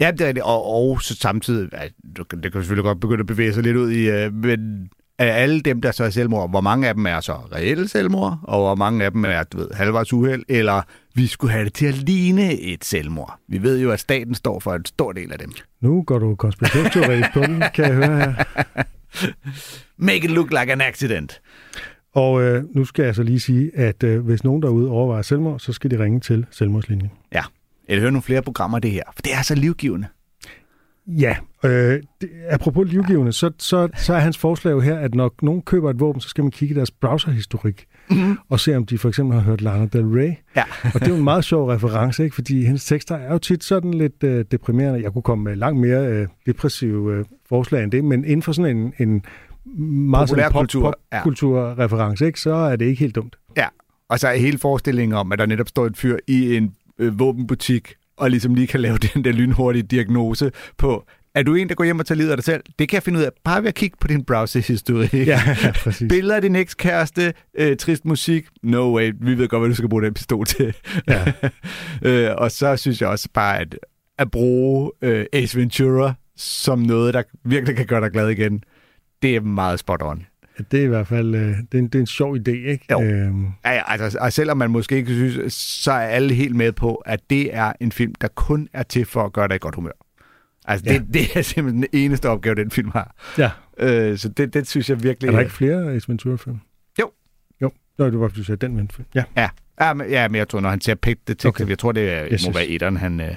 [0.00, 0.42] Ja, det er det.
[0.42, 1.70] Og, og så samtidig,
[2.16, 5.60] det kan selvfølgelig godt begynde at bevæge sig lidt ud i, øh, men af alle
[5.60, 8.74] dem, der så er selvmord, hvor mange af dem er så reelle selvmord, og hvor
[8.74, 10.82] mange af dem er, du ved, halvvejs uheld, eller
[11.14, 13.38] vi skulle have det til at ligne et selvmord.
[13.48, 15.52] Vi ved jo, at staten står for en stor del af dem.
[15.80, 18.34] Nu går du konspirationsteoretisk på den, kan jeg høre her.
[19.98, 21.40] Make it look like an accident.
[22.14, 25.60] Og øh, nu skal jeg så lige sige, at øh, hvis nogen derude overvejer selvmord,
[25.60, 27.10] så skal de ringe til selvmordslinjen.
[27.32, 27.42] Ja.
[27.88, 30.06] Eller høre nogle flere programmer det her, for det er så livgivende.
[31.06, 35.34] Ja, øh, det, apropos livgivende, så, så, så er hans forslag jo her, at når
[35.42, 38.38] nogen køber et våben, så skal man kigge i deres browserhistorik mm-hmm.
[38.48, 40.34] og se, om de for eksempel har hørt Lana Del Rey.
[40.56, 40.64] Ja.
[40.94, 42.34] og det er jo en meget sjov reference, ikke?
[42.34, 45.02] fordi hendes tekster er jo tit sådan lidt øh, deprimerende.
[45.02, 48.52] Jeg kunne komme med langt mere øh, depressive øh, forslag end det, men inden for
[48.52, 49.22] sådan en, en
[50.10, 51.18] meget sådan pop, ja.
[51.18, 52.40] popkulturreference, ikke?
[52.40, 53.36] så er det ikke helt dumt.
[53.56, 53.66] Ja,
[54.08, 57.18] og så er hele forestillingen om, at der netop står et fyr i en øh,
[57.18, 61.74] våbenbutik, og ligesom lige kan lave den der lynhurtige diagnose på, er du en, der
[61.74, 62.62] går hjem og tager livet af dig selv?
[62.78, 65.14] Det kan jeg finde ud af, bare ved at kigge på din browserhistorik.
[65.14, 66.08] Ja, ja præcis.
[66.08, 69.88] Billeder af din ekskæreste, øh, trist musik, no way, vi ved godt, hvad du skal
[69.88, 70.74] bruge den pistol til.
[71.08, 71.32] Ja.
[72.08, 73.78] øh, og så synes jeg også bare, at,
[74.18, 78.62] at bruge øh, Ace Ventura som noget, der virkelig kan gøre dig glad igen,
[79.22, 80.26] det er meget spot on.
[80.70, 82.84] Det er i hvert fald øh, det er en, det er en sjov idé, ikke?
[82.90, 83.02] Jo.
[83.02, 86.72] Øhm, Ja, ja, altså, og selvom man måske ikke synes, så er alle helt med
[86.72, 89.58] på, at det er en film, der kun er til for at gøre dig i
[89.58, 89.90] godt humør.
[90.64, 90.98] Altså, Ja.
[90.98, 93.14] det, det er simpelthen den eneste opgave, den film har.
[93.38, 93.50] ja.
[93.78, 95.28] Øh, så det, det synes jeg virkelig...
[95.28, 96.58] Er der ikke flere Ace Ventura-film?
[97.00, 97.10] Jo.
[97.62, 97.70] Jo.
[97.98, 99.06] Nå, det var, fordi du sagde den film.
[99.14, 99.24] Ja.
[99.36, 99.48] Ja,
[99.80, 101.68] ja, men, ja, men jeg tror, når han ser Pick Detective, Okay.
[101.68, 103.20] jeg tror, det er, Yes, må være etteren, han...
[103.20, 103.34] Øh,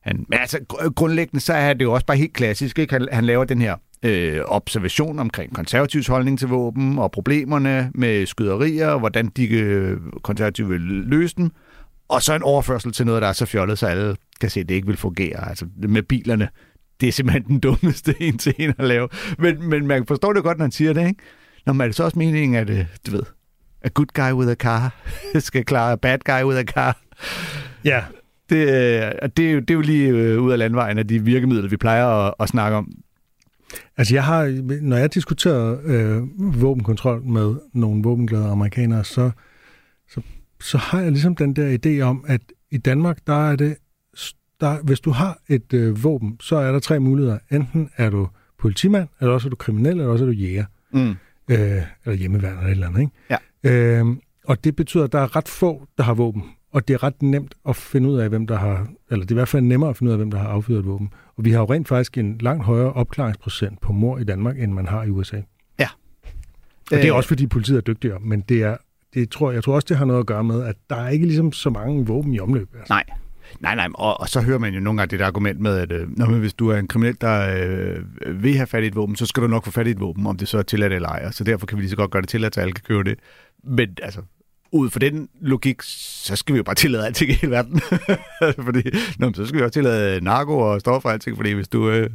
[0.00, 2.92] han men altså, gr- grundlæggende, så er det jo også bare helt klassisk, ikke?
[2.94, 8.26] Han, han laver den her øh, observation omkring konservativs holdning til våben og problemerne med
[8.26, 11.50] skyderier, og hvordan de øh, konservative vil løse dem.
[12.08, 14.68] Og så en overførsel til noget, der er så fjollet, så alle kan se, at
[14.68, 15.48] det ikke vil fungere.
[15.48, 16.48] Altså med bilerne.
[17.00, 19.08] Det er simpelthen den dummeste en til en at lave.
[19.38, 21.22] Men, men man forstår det godt, når han siger det, ikke?
[21.66, 23.22] Nå, men er det så også meningen, at, øh, du ved,
[23.82, 24.94] a good guy with a car
[25.38, 26.98] skal klare a bad guy with a car?
[27.84, 28.04] Ja,
[28.50, 31.68] Det, øh, det, er det er jo lige øh, ud af landvejen af de virkemidler,
[31.68, 32.92] vi plejer at, at snakke om.
[33.96, 36.22] Altså jeg har, når jeg diskuterer øh,
[36.60, 39.30] våbenkontrol med nogle våbenglade amerikanere, så,
[40.08, 40.20] så,
[40.60, 43.76] så har jeg ligesom den der idé om, at i Danmark, der er det,
[44.60, 47.38] der, hvis du har et øh, våben, så er der tre muligheder.
[47.50, 48.28] Enten er du
[48.58, 50.64] politimand, eller også er du kriminel, eller også er du jæger.
[50.92, 51.10] Mm.
[51.50, 53.00] øh, eller hjemmeværn eller et eller andet.
[53.00, 53.12] Ikke?
[53.64, 54.00] Ja.
[54.00, 54.06] Øh,
[54.44, 56.42] og det betyder, at der er ret få, der har våben.
[56.72, 59.34] Og det er ret nemt at finde ud af, hvem der har, eller det er
[59.34, 61.12] i hvert fald nemmere at finde ud af, hvem der har affyret et våben.
[61.36, 64.72] Og vi har jo rent faktisk en langt højere opklaringsprocent på mor i Danmark, end
[64.72, 65.40] man har i USA.
[65.78, 65.88] Ja.
[66.90, 67.16] Og det er Øh.
[67.16, 68.76] også, fordi politiet er dygtigere, men det er,
[69.14, 71.26] det tror, jeg tror også, det har noget at gøre med, at der er ikke
[71.26, 72.68] ligesom så mange våben i omløb.
[72.78, 72.92] Altså.
[72.92, 73.04] Nej.
[73.60, 75.92] Nej, nej, og, og så hører man jo nogle gange det der argument med, at
[75.92, 78.96] øh, Nå, men hvis du er en kriminel, der øh, vil have fat i et
[78.96, 80.92] våben, så skal du nok få fat i et våben, om det så er tilladt
[80.92, 81.30] eller ej.
[81.30, 83.18] Så derfor kan vi lige så godt gøre det tilladt, så alle kan købe det.
[83.64, 84.20] Men altså,
[84.72, 87.80] ud fra den logik, så skal vi jo bare tillade alting i hele verden.
[88.66, 88.82] fordi,
[89.18, 91.90] nå, så skal vi også tillade narko og stoffer og alting, fordi hvis du...
[91.90, 92.10] Øh,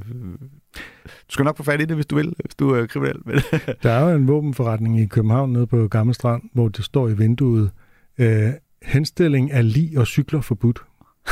[1.05, 3.15] du skal nok få fat i det, hvis du vil, hvis du er kriminel.
[3.25, 3.35] Men,
[3.83, 7.13] Der er jo en våbenforretning i København nede på Gamle Strand, hvor det står i
[7.13, 7.71] vinduet,
[8.17, 8.49] øh,
[8.83, 10.81] henstilling af lig og cykler forbudt.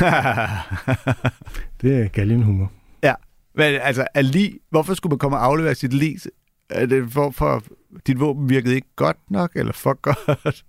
[1.82, 2.72] Det er galgenhumor.
[3.02, 3.14] Ja,
[3.54, 6.16] men altså, er lige, hvorfor skulle man komme og aflevere sit lig?
[6.70, 7.62] Er det for, for
[8.06, 10.64] dit våben virkede ikke godt nok, eller for godt?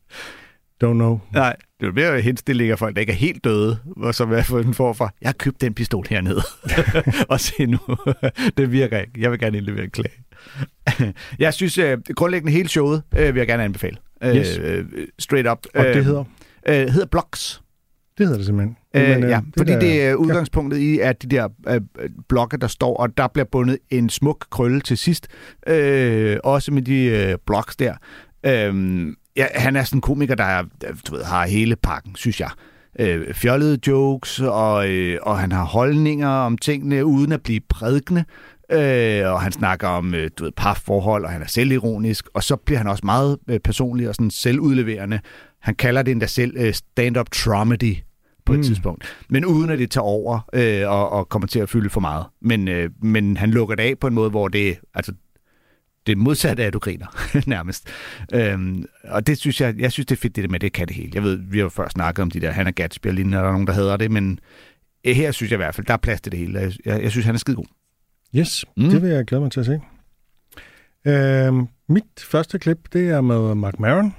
[0.84, 1.20] Don't know.
[1.34, 4.32] Nej, det er jo mere henstilling af folk, der ikke er helt døde, hvor som
[4.32, 6.42] er for en form for, jeg har købt den pistol hernede,
[7.30, 7.78] og se nu,
[8.58, 9.12] det virker ikke.
[9.18, 11.14] Jeg vil gerne indlevere en klage.
[11.40, 11.86] jeg synes, uh,
[12.16, 13.98] grundlæggende hele showet uh, vil jeg gerne anbefale.
[14.26, 14.58] Uh, Yes.
[14.60, 14.86] uh,
[15.20, 15.58] straight up.
[15.76, 16.20] Og Øh, det hedder?
[16.70, 17.62] Uh, hedder Blocks.
[18.18, 18.78] Det hedder det simpelthen.
[18.96, 21.82] Øh, Men, øh, ja, fordi der- det er udgangspunktet i, at de der øh,
[22.30, 25.28] blokke, der står, og der bliver bundet en smuk krølle til sidst,
[25.68, 27.94] øh, også med de øh, bloks der.
[28.46, 29.08] Øh,
[29.38, 30.64] ja, han er sådan en komiker, der er,
[31.08, 32.50] du ved, har hele pakken, synes jeg.
[33.00, 38.26] Øh, fjollede jokes, og, øh, og han har holdninger om tingene, uden at blive prædikende.
[38.72, 42.56] Øh, og han snakker om øh, du ved, parforhold, og han er selvironisk, og så
[42.56, 45.20] bliver han også meget øh, personlig og sådan selvudleverende.
[45.62, 47.96] Han kalder det endda selv øh, stand-up traumedy
[48.46, 48.64] på et mm.
[48.64, 49.16] tidspunkt.
[49.30, 52.26] Men uden at det tager over øh, og, og kommer til at fylde for meget.
[52.42, 55.14] Men, øh, men han lukker det af på en måde, hvor det altså
[56.08, 57.08] det modsatte af, at du griner,
[57.48, 57.88] nærmest.
[58.34, 60.88] Øhm, og det synes jeg, jeg synes, det er fedt, det der med, det kan
[60.88, 61.12] det hele.
[61.14, 63.44] Jeg ved, vi har jo før snakket om de der Hannah Gatsby og lignende, der
[63.44, 64.40] er nogen, der hedder det, men
[65.06, 66.60] her synes jeg i hvert fald, der er plads til det hele.
[66.60, 67.66] Jeg, jeg, jeg synes, han er skide god.
[68.36, 68.90] Yes, mm.
[68.90, 69.80] Det vil jeg glæde mig til at se.
[71.08, 74.14] Øhm, mit første klip, det er med Mark Maron,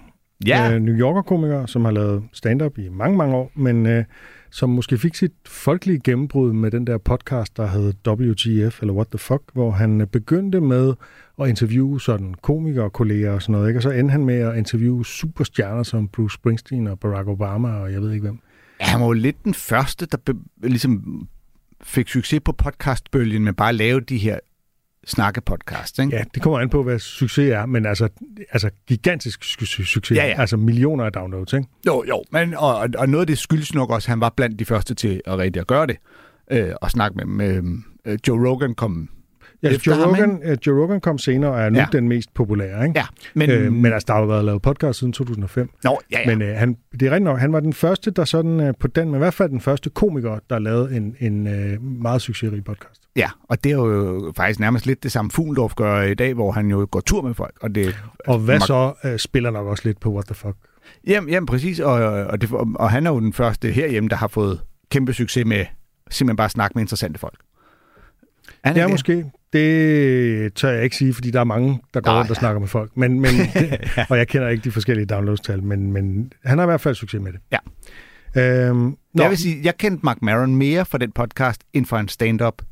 [0.73, 4.05] øh, New Yorker-komiker, som har lavet stand-up i mange, mange år, men øh,
[4.51, 9.09] som måske fik sit folkelige gennembrud med den der podcast, der hed WTF, eller What
[9.09, 10.95] the Fuck, hvor han øh, begyndte med
[11.41, 13.79] at interviewe sådan komikere og kolleger og sådan noget, ikke?
[13.79, 17.93] og så endte han med at interviewe superstjerner som Bruce Springsteen og Barack Obama og
[17.93, 18.39] jeg ved ikke hvem.
[18.81, 21.27] Ja, han var jo lidt den første, der be, ligesom
[21.83, 24.39] fik succes på podcastbølgen med bare at lave de her
[25.07, 25.99] snakkepodcast.
[25.99, 26.17] Ikke?
[26.17, 28.09] Ja, det kommer an på, hvad succes er, men altså,
[28.51, 30.17] altså gigantisk su- succes.
[30.17, 30.41] Ja, ja.
[30.41, 31.67] Altså millioner af downloads, ikke?
[31.87, 32.23] Jo, jo.
[32.33, 34.65] Men, og, og- og noget af det skyldes nok også, at han var blandt de
[34.65, 35.97] første til at rigtig at gøre det.
[36.51, 39.09] Øh, og snakke med, med øh, Joe Rogan kom
[39.63, 41.87] Ja, efter Joe ham, Rogan, Joe Rogan kom senere og er nu Ja.
[41.93, 42.99] den mest populære, ikke?
[43.01, 45.71] Ja, men- øh, men altså, der har jo været lavet podcast siden 2005.
[45.85, 46.27] Nå, ja, ja.
[46.37, 48.87] Men øh, han, det er rigtigt nok, han var den første, der sådan øh, på
[48.87, 52.65] den, men i hvert fald den første komiker, der lavede en, en øh, meget succesrig
[52.65, 53.01] podcast.
[53.17, 56.53] Ja, og det er jo faktisk nærmest lidt det samme Fuglendorf gør i dag, hvor
[56.53, 57.55] han jo går tur med folk.
[57.61, 60.57] Og, det, Og hvad Mark- så øh, spiller nok også lidt på What the Fuck.
[61.07, 64.29] Jamen, jamen præcis, og, og, det, og han er jo den første herhjemme, der har
[64.29, 65.65] fået kæmpe succes med
[66.11, 67.39] simpelthen bare at snakke med interessante folk.
[68.65, 68.91] Han Ja, det?
[68.91, 69.25] måske.
[69.53, 72.41] Det tør jeg ikke sige, fordi der er mange, der går Nå, rundt og ja.
[72.41, 72.97] snakker med folk.
[72.97, 73.31] Men, men,
[74.11, 77.21] og jeg kender ikke de forskellige downloadstal, men, men han har i hvert fald succes
[77.23, 77.41] med det.
[77.53, 77.59] Ja.
[78.69, 82.09] Øhm, Jeg vil sige, jeg kendte Mark Maron mere for den podcast, end for en
[82.09, 82.63] stand-up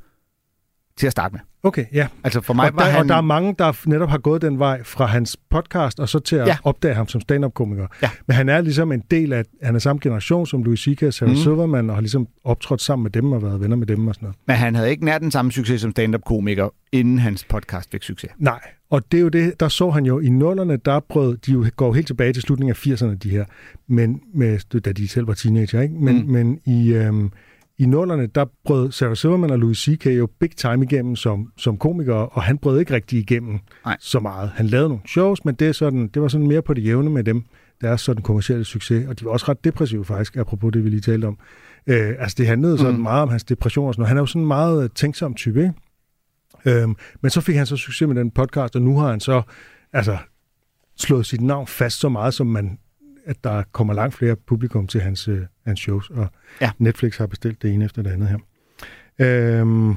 [0.96, 1.40] til at starte med.
[1.64, 2.06] Okay, ja.
[2.24, 3.00] Altså for mig Og var der, han...
[3.02, 6.18] og der er mange, der netop har gået den vej fra hans podcast, og så
[6.18, 6.56] til at Ja.
[6.64, 7.86] opdage ham som stand-up-komiker.
[8.02, 8.10] Ja.
[8.26, 11.02] Men han er ligesom en del af, han er samme generation som Louis C.K.
[11.02, 11.36] og Sarah mm.
[11.36, 14.26] Silverman, og har ligesom optrådt sammen med dem og været venner med dem og sådan
[14.26, 14.36] noget.
[14.46, 18.30] Men han havde ikke nær den samme succes som stand-up-komiker, inden hans podcast fik succes.
[18.38, 21.52] Nej, og det er jo det, der så han jo i nullerne, der brød, de
[21.52, 23.44] jo går helt tilbage til slutningen af 80'erne, de her,
[23.88, 25.94] men med, da de selv var teenager, ikke?
[25.94, 26.30] Men, mm.
[26.32, 27.30] men i, øhm,
[27.78, 30.06] i nullerne, der brød Sarah Silverman og Louis C.K.
[30.06, 33.96] jo big time igennem som, som komikere, og han brød ikke rigtig igennem Nej.
[34.00, 34.48] så meget.
[34.48, 37.10] Han lavede nogle shows, men det, er sådan, det var sådan mere på det jævne
[37.10, 37.44] med dem,
[37.80, 40.88] der er sådan kommercielle succes, og de var også ret depressive faktisk, apropos det, vi
[40.90, 41.38] lige talte om.
[41.86, 43.00] Øh, altså det handlede sådan Mm.
[43.00, 44.08] meget om hans depression og sådan noget.
[44.08, 46.82] Han er jo sådan en meget tænksom type, ikke?
[46.82, 49.42] Øhm, men så fik han så succes med den podcast, og nu har han så
[49.92, 50.16] altså,
[50.98, 52.78] slået sit navn fast så meget, som man,
[53.26, 56.26] at der kommer langt flere publikum til hans, øh, hans shows, og
[56.60, 56.70] Ja.
[56.78, 58.38] Netflix har bestilt det ene efter det andet her.
[59.18, 59.96] Øhm,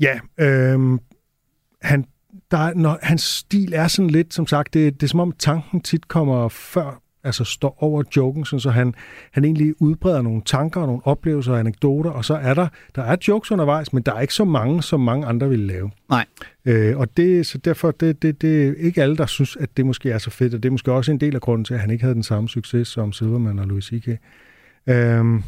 [0.00, 0.98] ja, øhm,
[1.82, 2.04] han,
[2.50, 5.32] der, er- når, hans stil er sådan lidt, som sagt, det, det er som om
[5.32, 8.94] tanken tit kommer før, altså står over joken, så han,
[9.32, 13.02] han egentlig udbreder nogle tanker og nogle oplevelser og anekdoter, og så er der, der
[13.02, 15.90] er jokes undervejs, men der er ikke så mange, som mange andre ville lave.
[16.10, 16.24] Nej.
[16.64, 19.86] Øh, og det, så derfor, det, det, det er ikke alle, der synes, at det
[19.86, 21.80] måske er så fedt, og det er måske også en del af grunden til, at
[21.80, 24.08] han ikke havde den samme succes som Silverman og Louis C.K.
[24.86, 25.42] Øhm,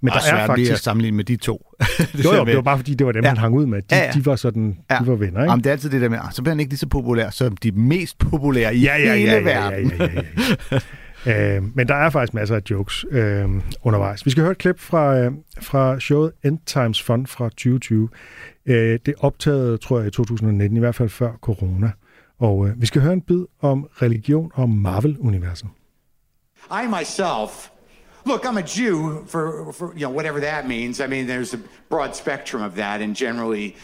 [0.00, 0.82] men og der er lige at faktisk...
[0.82, 1.74] sammenligne med de to.
[1.98, 3.28] det Jo, jo, det var bare fordi, det var dem, Ja.
[3.28, 3.82] han hang ud med.
[3.82, 4.94] De, Ja, ja, de var sådan, Ja.
[4.94, 5.00] ja.
[5.00, 5.50] de var venner, ikke?
[5.50, 7.30] Jamen, det er altid det der med, ah, så bliver han ikke lige så populær
[7.30, 9.92] som de mest populære i ja, ja, hele ja, ja, verden.
[9.98, 10.20] ja, ja, ja,
[10.72, 10.78] ja.
[11.26, 13.48] øh, men der er faktisk masser af jokes øh,
[13.82, 14.26] undervejs.
[14.26, 15.32] Vi skal høre et klip fra, øh,
[15.62, 18.08] fra showet End Times Fun fra 2020.
[18.66, 21.90] Øh, det optaget, tror jeg, i 2019, i hvert fald før corona.
[22.38, 25.68] Og øh, vi skal høre en bid om religion og Marvel-universet.
[26.70, 27.70] I myself,
[28.26, 31.00] look, I'm a Jew for, for you know whatever that means.
[31.00, 31.60] I mean, there's a
[31.90, 33.74] broad spectrum of that, and generally,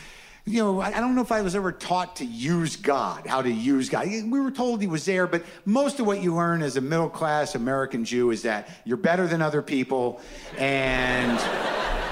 [0.50, 3.50] you know, I, don't know if I was ever taught to use God, how to
[3.50, 4.08] use God.
[4.08, 7.08] We were told He was there, but most of what you learn as a middle
[7.08, 10.20] class American Jew is that you're better than other people,
[10.58, 11.40] and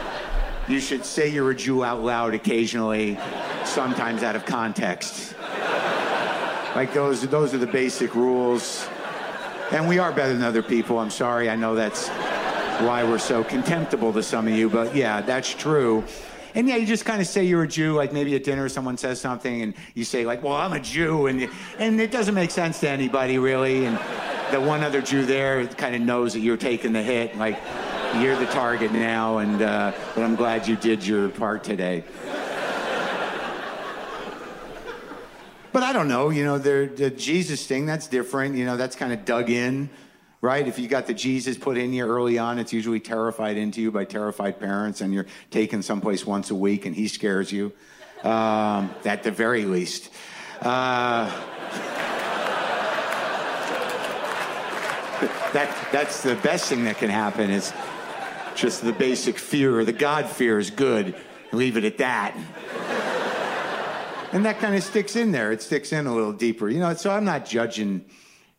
[0.68, 3.18] you should say you're a Jew out loud occasionally,
[3.64, 5.34] sometimes out of context.
[6.76, 8.88] Like those, those are the basic rules.
[9.72, 10.98] And we are better than other people.
[10.98, 11.50] I'm sorry.
[11.50, 12.08] I know that's
[12.80, 16.04] why we're so contemptible to some of you, but yeah, that's true.
[16.58, 18.96] And yeah, you just kind of say you're a Jew, like maybe at dinner someone
[18.96, 22.50] says something and you say like, "Well, I'm a Jew," and and it doesn't make
[22.50, 23.86] sense to anybody really.
[23.86, 23.96] And
[24.50, 27.60] the one other Jew there kind of knows that you're taking the hit, like
[28.16, 29.38] you're the target now.
[29.38, 32.02] And uh, but I'm glad you did your part today.
[35.70, 38.56] But I don't know, you know, the, the Jesus thing, that's different.
[38.56, 39.90] You know, that's kind of dug in,
[40.40, 40.66] right?
[40.66, 43.90] If you got the Jesus put in you early on, it's usually terrified into you
[43.90, 47.72] by terrified parents, and you're taken someplace once a week and he scares you,
[48.22, 50.10] um, at the very least.
[50.60, 51.26] Uh,
[55.52, 57.72] that, that's the best thing that can happen is
[58.54, 61.14] just the basic fear, the God fear is good.
[61.52, 62.36] Leave it at that
[64.32, 65.52] and that kind of sticks in there.
[65.52, 66.92] It sticks in a little deeper, you know.
[66.94, 68.04] So I'm not judging,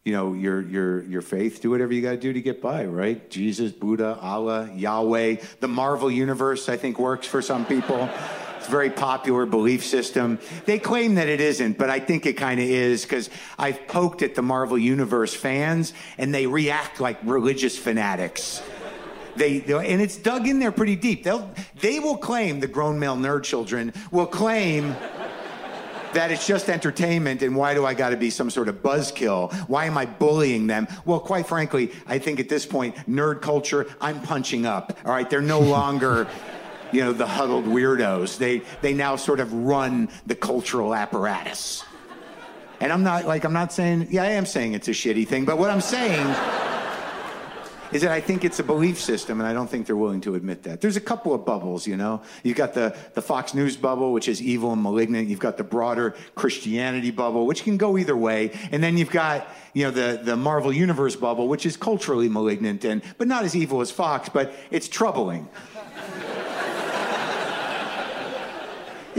[0.06, 1.62] you know, your your your faith.
[1.62, 3.30] Do whatever you got to do to get by, right?
[3.30, 6.70] Jesus, Buddha, Allah, Yahweh, the Marvel universe.
[6.70, 8.10] I think works for some people.
[8.58, 10.40] It's a very popular belief system.
[10.66, 14.22] They claim that it isn't, but I think it kind of is because I've poked
[14.22, 18.62] at the Marvel universe fans, and they react like religious fanatics.
[19.36, 21.24] They, and it's dug in there pretty deep.
[21.24, 21.50] They'll
[21.82, 24.96] they will claim the grown male nerd children will claim
[26.14, 29.54] that it's just entertainment and why do I got to be some sort of buzzkill?
[29.68, 30.88] Why am I bullying them?
[31.06, 34.98] Well, quite frankly, I think at this point, nerd culture, I'm punching up.
[35.06, 36.28] All right, they're no longer
[36.92, 38.40] you know, the huddled weirdos.
[38.40, 41.84] They, they now sort of run the cultural apparatus.
[42.80, 45.46] And I'm not like, I'm not saying, yeah, I am saying it's a shitty thing,
[45.46, 46.26] but what I'm saying
[47.92, 50.36] is that I think it's a belief system, and I don't think they're willing to
[50.36, 50.82] admit that.
[50.82, 52.22] There's a couple of bubbles, you know.
[52.44, 55.28] You've got the, the Fox News bubble, which is evil and malignant.
[55.28, 58.52] You've got the broader Christianity bubble, which can go either way.
[58.72, 62.86] And then you've got, you know, the, the Marvel Universe bubble, which is culturally malignant,
[62.86, 65.48] and but not as evil as Fox, but it's troubling.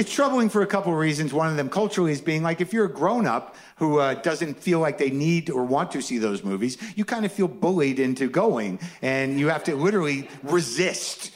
[0.00, 1.34] It's troubling for a couple of reasons.
[1.34, 4.54] One of them culturally is being like if you're a grown up who uh, doesn't
[4.54, 7.98] feel like they need or want to see those movies, you kind of feel bullied
[7.98, 11.32] into going and you have to literally resist.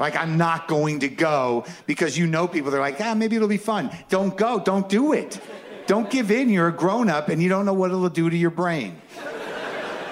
[0.00, 3.46] Like, I'm not going to go because you know people, they're like, ah, maybe it'll
[3.46, 3.88] be fun.
[4.08, 5.40] Don't go, don't do it.
[5.86, 6.48] Don't give in.
[6.48, 9.00] You're a grown up and you don't know what it'll do to your brain.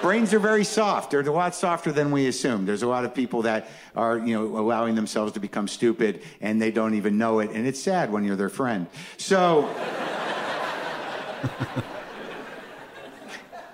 [0.01, 1.11] Brains are very soft.
[1.11, 2.65] They're a lot softer than we assume.
[2.65, 6.61] There's a lot of people that are, you know, allowing themselves to become stupid and
[6.61, 7.51] they don't even know it.
[7.51, 8.87] And it's sad when you're their friend.
[9.17, 9.73] So.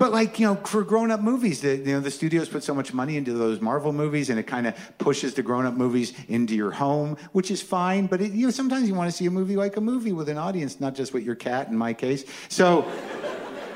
[0.04, 2.94] But like you know, for grown-up movies, the you know the studios put so much
[2.94, 6.72] money into those Marvel movies, and it kind of pushes the grown-up movies into your
[6.72, 8.08] home, which is fine.
[8.08, 10.28] But it, you know, sometimes you want to see a movie like a movie with
[10.28, 11.70] an audience, not just with your cat.
[11.70, 12.82] In my case, so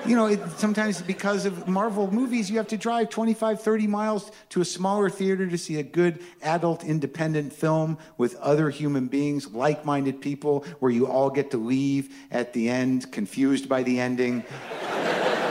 [0.05, 4.31] you know, it, sometimes because of Marvel movies, you have to drive 25, 30 miles
[4.49, 9.47] to a smaller theater to see a good adult independent film with other human beings,
[9.47, 13.99] like minded people, where you all get to leave at the end confused by the
[13.99, 14.43] ending.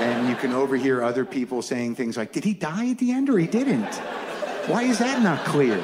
[0.00, 3.28] and you can overhear other people saying things like, Did he die at the end
[3.30, 3.94] or he didn't?
[4.68, 5.82] Why is that not clear?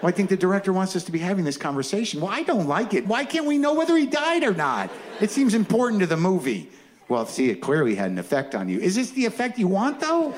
[0.00, 2.20] Well, I think the director wants us to be having this conversation.
[2.20, 3.06] Well, I don't like it.
[3.06, 4.90] Why can't we know whether he died or not?
[5.20, 6.70] It seems important to the movie.
[7.08, 8.78] Well, see, it clearly had an effect on you.
[8.78, 10.34] Is this the effect you want, though?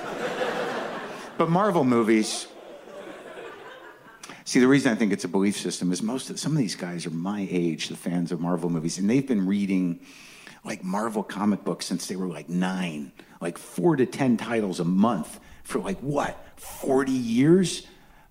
[1.38, 2.48] but Marvel movies.
[4.44, 6.75] See, the reason I think it's a belief system is most of some of these
[6.75, 10.01] guys are my age, the fans of Marvel movies, and they've been reading
[10.64, 14.85] like Marvel comic books since they were like nine, like four to ten titles a
[14.85, 17.87] month for like what, 40 years?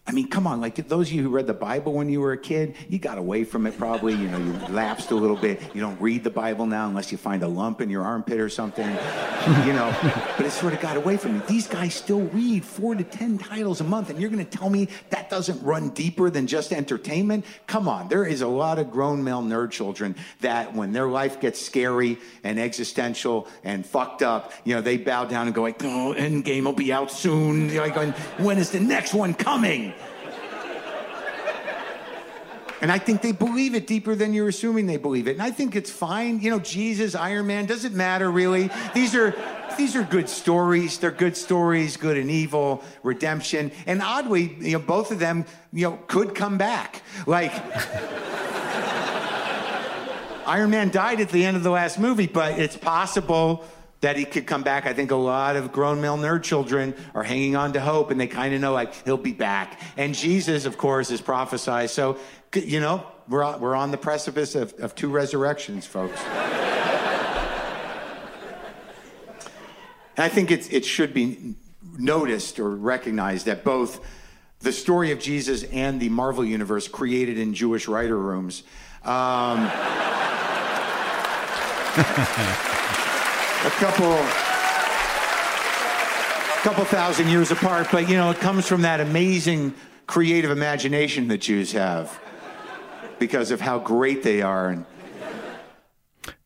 [0.08, 2.32] I mean, come on, like those of you who read the Bible when you were
[2.32, 4.14] a kid, you got away from it probably.
[4.14, 5.62] You know, you lapsed a little bit.
[5.76, 8.50] You don't read the Bible now unless you find a lump in your armpit or
[8.50, 8.86] something,
[9.66, 9.96] you know.
[10.36, 11.42] But it sort of got away from me.
[11.48, 14.72] These guys still read four to 10 titles a month, and you're going to tell
[14.72, 17.46] me that doesn't run deeper than just entertainment?
[17.68, 21.40] Come on, there is a lot of grown male nerd children that when their life
[21.40, 25.82] gets scary and existential and fucked up, you know, they bow down and go like,
[25.84, 27.74] oh, Endgame will be out soon.
[27.76, 27.96] Like,
[28.40, 29.94] when is the next one coming?
[32.82, 35.34] And I think they believe it deeper than you're assuming they believe it.
[35.34, 36.42] And I think it's fine.
[36.42, 38.72] You know, Jesus, Iron Man, doesn't matter really.
[38.96, 39.36] These are
[39.78, 40.98] these are good stories.
[40.98, 43.72] They're good stories, good and evil, redemption.
[43.86, 47.04] And oddly, you know, both of them, you know, could come back.
[47.28, 47.54] Like
[50.48, 53.64] Iron Man died at the end of the last movie, but it's possible
[54.02, 54.86] that he could come back.
[54.86, 58.20] I think a lot of grown male nerd children are hanging on to hope and
[58.20, 59.80] they kind of know like he'll be back.
[59.96, 61.92] And Jesus, of course, is prophesied.
[61.92, 62.18] So,
[62.54, 66.20] you know, we're on, we're on the precipice of, of two resurrections, folks.
[66.24, 66.34] and
[70.18, 71.56] I think it's, it should be
[71.98, 74.04] noticed or recognized that both
[74.60, 78.64] the story of Jesus and the Marvel universe created in Jewish writer rooms.
[79.04, 79.70] Um,
[83.70, 84.14] a couple
[86.64, 89.74] couple thousand years apart, but you know, it comes from that amazing
[90.08, 92.08] creative imagination that Jews have
[93.20, 94.70] because of how great they are.
[94.70, 94.84] And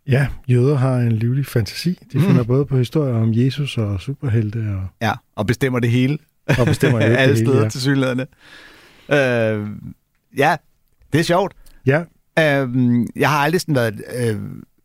[0.08, 2.00] Ja, jøder har en livlig fantasi.
[2.14, 2.48] De finder mm.
[2.48, 4.58] både på historier om Jesus og superhelte.
[4.58, 6.18] Og, Ja, og bestemmer det hele.
[6.60, 7.70] og bestemmer jo Alle det hele, steder ja.
[7.70, 8.26] til synlædende.
[9.10, 9.68] Øh,
[10.38, 10.56] ja,
[11.14, 11.54] det er sjovt.
[11.86, 12.04] Ja,
[12.40, 12.70] Øh,
[13.16, 14.02] jeg har aldrig sådan været...
[14.18, 14.36] Øh,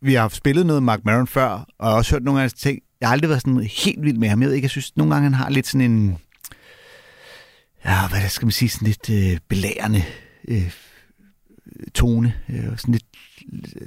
[0.01, 2.53] vi har spillet noget Mark Maron før, og jeg har også hørt nogle af hans
[2.53, 2.79] ting.
[3.01, 4.41] Jeg har aldrig været sådan helt vild med ham.
[4.41, 6.17] Jeg ved ikke, jeg synes nogle gange, han har lidt sådan en...
[7.85, 8.69] Ja, hvad skal man sige?
[8.69, 10.03] Sådan lidt øh, belærende
[10.47, 10.71] øh,
[11.93, 12.33] tone.
[12.49, 13.05] Øh, sådan lidt,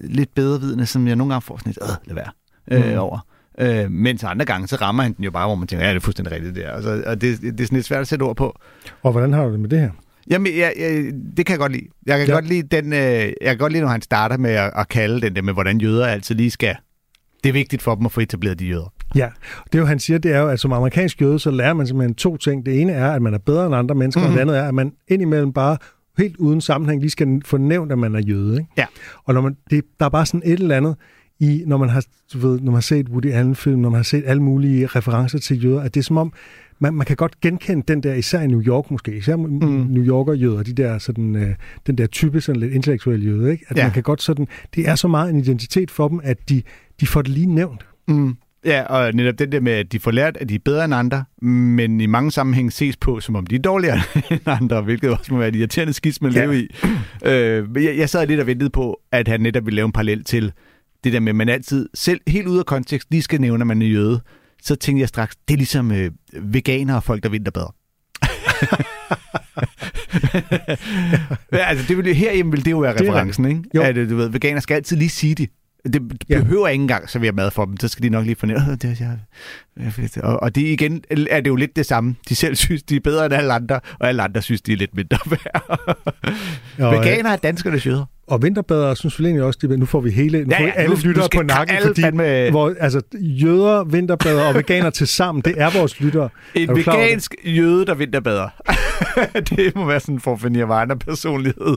[0.04, 1.78] lidt bedre vidende, som jeg nogle gange får sådan lidt...
[1.82, 2.30] Øh, lad være.
[2.70, 2.98] Øh, Mm.
[2.98, 3.18] over.
[3.58, 5.96] Øh, mens andre gange, så rammer han den jo bare, hvor man tænker, ja, det
[5.96, 6.70] er fuldstændig rigtigt der.
[6.70, 8.58] Og, så, og det, det er sådan lidt svært at sætte ord på.
[9.02, 9.90] og hvordan har du det med det her?
[10.30, 11.86] Jamen, jeg, jeg, det kan jeg godt lide.
[12.06, 12.32] Jeg kan, Ja.
[12.34, 15.20] godt lide den, øh, jeg kan godt lide, når han starter med at, at kalde
[15.20, 16.76] den der med, hvordan jøder altid lige skal...
[17.42, 18.92] Det er vigtigt for dem at få etableret de jøder.
[19.14, 19.28] Ja,
[19.72, 22.14] det jo, han siger, det er jo, at som amerikansk jøde, så lærer man simpelthen
[22.14, 22.66] to ting.
[22.66, 24.26] Det ene er, at man er bedre end andre mennesker, mm.
[24.26, 25.76] og det andet er, at man indimellem bare
[26.18, 28.52] helt uden sammenhæng lige skal få nævnt, at man er jøde.
[28.56, 28.70] Ikke?
[28.76, 28.84] Ja.
[29.24, 30.96] Og når man, det, der er bare sådan et eller andet
[31.40, 34.02] i, når man har, du ved, når man har set Woody Allen-film, når man har
[34.02, 36.32] set alle mulige referencer til jøder, at det er som om,
[36.78, 39.46] man, man kan godt genkende den der, især i New York måske, især mm.
[39.90, 41.54] New Yorker-jøder, de der, sådan, øh,
[41.86, 43.64] den der type sådan lidt intellektuelle jøder, ikke?
[43.68, 43.82] At Ja.
[43.82, 46.62] man kan godt sådan, det er så meget en identitet for dem, at de,
[47.00, 47.86] de får det lige nævnt.
[48.08, 48.36] Mm.
[48.64, 50.94] Ja, og netop den der med, at de får lært, at de er bedre end
[50.94, 55.10] andre, men i mange sammenhæng ses på, som om de er dårligere end andre, hvilket
[55.10, 56.40] også må være et irriterende skisme at Ja.
[56.46, 56.68] leve i.
[57.26, 59.92] Øh, men jeg, jeg sad lidt og ventede på, at han netop ville lave en
[59.92, 60.52] parallel til
[61.04, 63.66] det der med, at man altid, selv helt ude af kontekst, lige skal nævne, at
[63.66, 64.20] man er jøde.
[64.62, 67.74] Så tænkte jeg straks, det er ligesom øh, veganere og folk, der vinterbader.
[71.52, 73.62] ja, altså, det ville, herhjemme ville det jo være Det er referencen, ikke?
[73.74, 73.82] Jo.
[73.82, 75.50] At øh, du ved, veganer skal altid lige sige det.
[75.92, 76.38] Det Ja.
[76.40, 79.00] behøver ikke engang servere mad for dem, så skal de nok lige fornemme, "Åh, det
[79.00, 79.18] jeg.
[79.84, 82.14] jeg fedt." Og, og det igen er det jo lidt det samme.
[82.28, 84.76] De selv synes, de er bedre end alle andre, og alle andre synes, de er
[84.76, 85.78] lidt mindre værd.
[86.78, 88.04] Øh, Veganer er danskernes jøder.
[88.26, 90.68] Og vinterbadere synes vel egentlig også, de, nu får vi hele, nu Ja, får vi
[90.68, 94.54] ja, alle nu- nu lyttere på nakken, alle fordi fandme- hvor, altså, jøder, vinterbadere og
[94.54, 96.28] veganer til sammen, det er vores lyttere.
[96.54, 98.48] En vegansk jøde, der vinterbader.
[99.56, 100.58] det må være sådan for at finde
[101.06, 101.76] personlighed.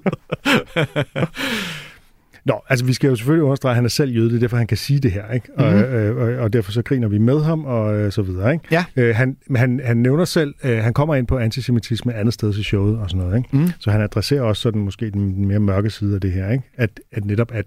[2.47, 4.57] Nå, altså vi skal jo selvfølgelig understrege, at han er selv jøde, det er derfor,
[4.57, 5.47] han kan sige det her, ikke?
[5.57, 5.81] Og, Mhm.
[5.83, 8.65] øh, og, og derfor så griner vi med ham, og øh, så videre, ikke?
[8.71, 8.85] Ja.
[8.95, 12.53] Øh, han, men han, han nævner selv, øh, han kommer ind på antisemitisme andet sted
[12.57, 13.57] i showet og sådan noget, ikke?
[13.57, 13.67] Mm.
[13.79, 16.63] Så han adresserer også sådan måske den mere mørke side af det her, ikke?
[16.77, 17.65] At, at netop, at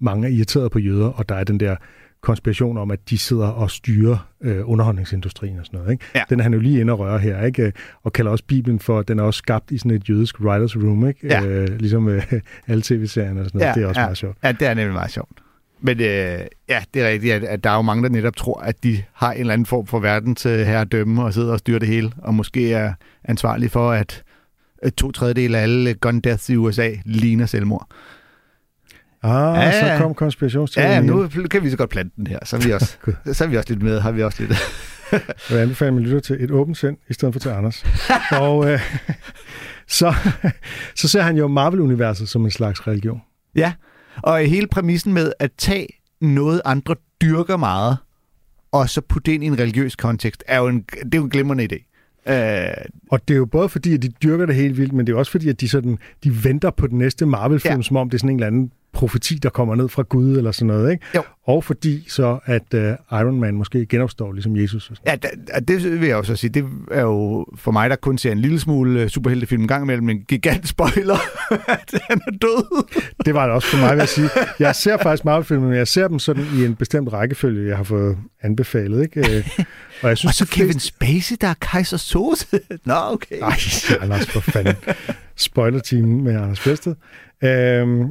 [0.00, 1.76] mange er irriteret på jøder, og der er den der
[2.22, 5.92] konspiration om, at de sidder og styrer øh, underholdningsindustrien og sådan noget.
[5.92, 6.04] Ikke?
[6.14, 6.22] Ja.
[6.30, 7.72] Den er han jo lige inde og røre her, ikke?
[8.02, 10.76] og kalder også Bibelen for, at den er også skabt i sådan et jødisk writers
[10.76, 11.26] room, ikke?
[11.26, 11.44] Ja.
[11.44, 12.32] Øh, ligesom øh,
[12.68, 13.74] alle tv-serierne og sådan noget.
[13.74, 14.06] det er også ja.
[14.06, 14.38] meget sjovt.
[14.44, 15.38] Ja, det er nemlig meget sjovt.
[15.80, 18.60] Men øh, ja, det er rigtigt, at, at der er jo mange, der netop tror,
[18.60, 21.78] at de har en eller anden form for verden til herredømme og sidder og styrer
[21.78, 22.92] det hele, og måske er
[23.24, 24.24] ansvarlige for, at
[24.96, 27.88] to tredjedel af alle gun deaths i USA ligner selvmord.
[29.22, 32.56] Ah, Ja, så kom konspirationsteorien Ja, nu kan vi så godt plante den her, så
[32.56, 32.96] er vi også,
[33.32, 34.58] så er vi også lidt med, har vi også lidt.
[35.12, 35.20] Jeg
[35.50, 37.84] vil anbefale, at man lytter til et åbent sind, i stedet for til Anders.
[38.40, 38.80] og øh,
[39.88, 40.14] så,
[41.00, 43.20] så ser han jo Marvel-universet som en slags religion.
[43.56, 43.72] Ja,
[44.16, 45.86] og hele præmissen med at tage
[46.20, 47.96] noget, andre dyrker meget,
[48.72, 51.24] og så putte det ind i en religiøs kontekst, er jo en, det er jo
[51.24, 51.88] en glimrende idé.
[52.32, 52.68] Øh,
[53.10, 55.16] Og det er jo både fordi, at de dyrker det helt vildt, men det er
[55.16, 57.82] også fordi, at de, sådan, de venter på den næste Marvel-film, ja.
[57.82, 60.52] som om det er sådan en eller anden profeti, der kommer ned fra Gud eller
[60.52, 60.92] sådan noget.
[60.92, 61.06] Ikke?
[61.14, 61.22] Jo.
[61.46, 62.80] Og fordi så, at uh,
[63.20, 64.90] Iron Man måske genopstår ligesom Jesus.
[64.90, 65.18] Og sådan.
[65.24, 66.50] Ja, da- det vil jeg også sige.
[66.50, 69.84] Det er jo for mig, der kun ser en lille smule øh, superheltefilm en gang
[69.84, 71.16] imellem, en gigant spoiler,
[71.68, 72.84] at han er død.
[73.26, 74.28] Det var det også for mig, vil jeg sige.
[74.58, 77.84] Jeg ser faktisk Marvel-filmer, men jeg ser dem sådan i en bestemt rækkefølge, jeg har
[77.84, 79.02] fået anbefalet.
[79.02, 79.36] Ikke?
[79.36, 79.48] Øh,
[80.02, 82.46] Og jeg synes, Og så de fleste- Kevin Spacey, der er Kaiser Sose.
[82.84, 83.40] Nå, okay.
[83.40, 83.52] Ej,
[84.00, 84.74] Anders, for fanden.
[85.36, 86.94] Spoiler-team med Anders Bæsted.
[87.44, 88.04] Øhm,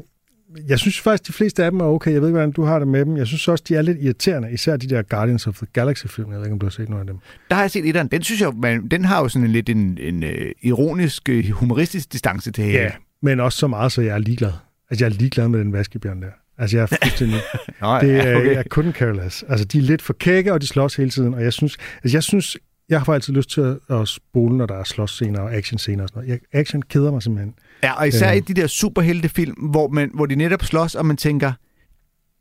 [0.68, 2.12] jeg synes faktisk, de fleste af dem er okay.
[2.12, 3.18] Jeg ved ikke, hvordan du har det med dem.
[3.18, 4.52] Jeg synes også, de er lidt irriterende.
[4.52, 6.32] Især de der Guardians of the Galaxy-film.
[6.32, 7.18] Jeg ved ikke, om du har set nogle af dem.
[7.49, 8.08] Der har jeg set etteren.
[8.08, 10.30] Den synes jeg, man, den har jo sådan en lidt en, en uh,
[10.62, 12.91] ironisk, uh, humoristisk distance til Ja,
[13.22, 14.52] men også så meget, så jeg er ligeglad.
[14.89, 16.28] Altså, jeg er ligeglad med den vaskebjørn der.
[16.58, 17.39] Altså, jeg er fuldstændig...
[17.82, 18.56] Nå, det er, ja, okay.
[18.56, 19.43] jeg couldn't care less.
[19.49, 21.34] Altså, de er lidt for kække, og de slås hele tiden.
[21.34, 22.58] Og jeg synes, altså, jeg synes,
[22.92, 26.24] jeg har altid lyst til at, spole, når der er slåsscener og actionscener og sådan
[26.28, 26.42] noget.
[26.52, 27.54] Jeg, action keder mig simpelthen.
[27.84, 28.38] Ja, og især Øh.
[28.38, 31.52] i de der superheltefilm, hvor, man, hvor de netop slås, og man tænker,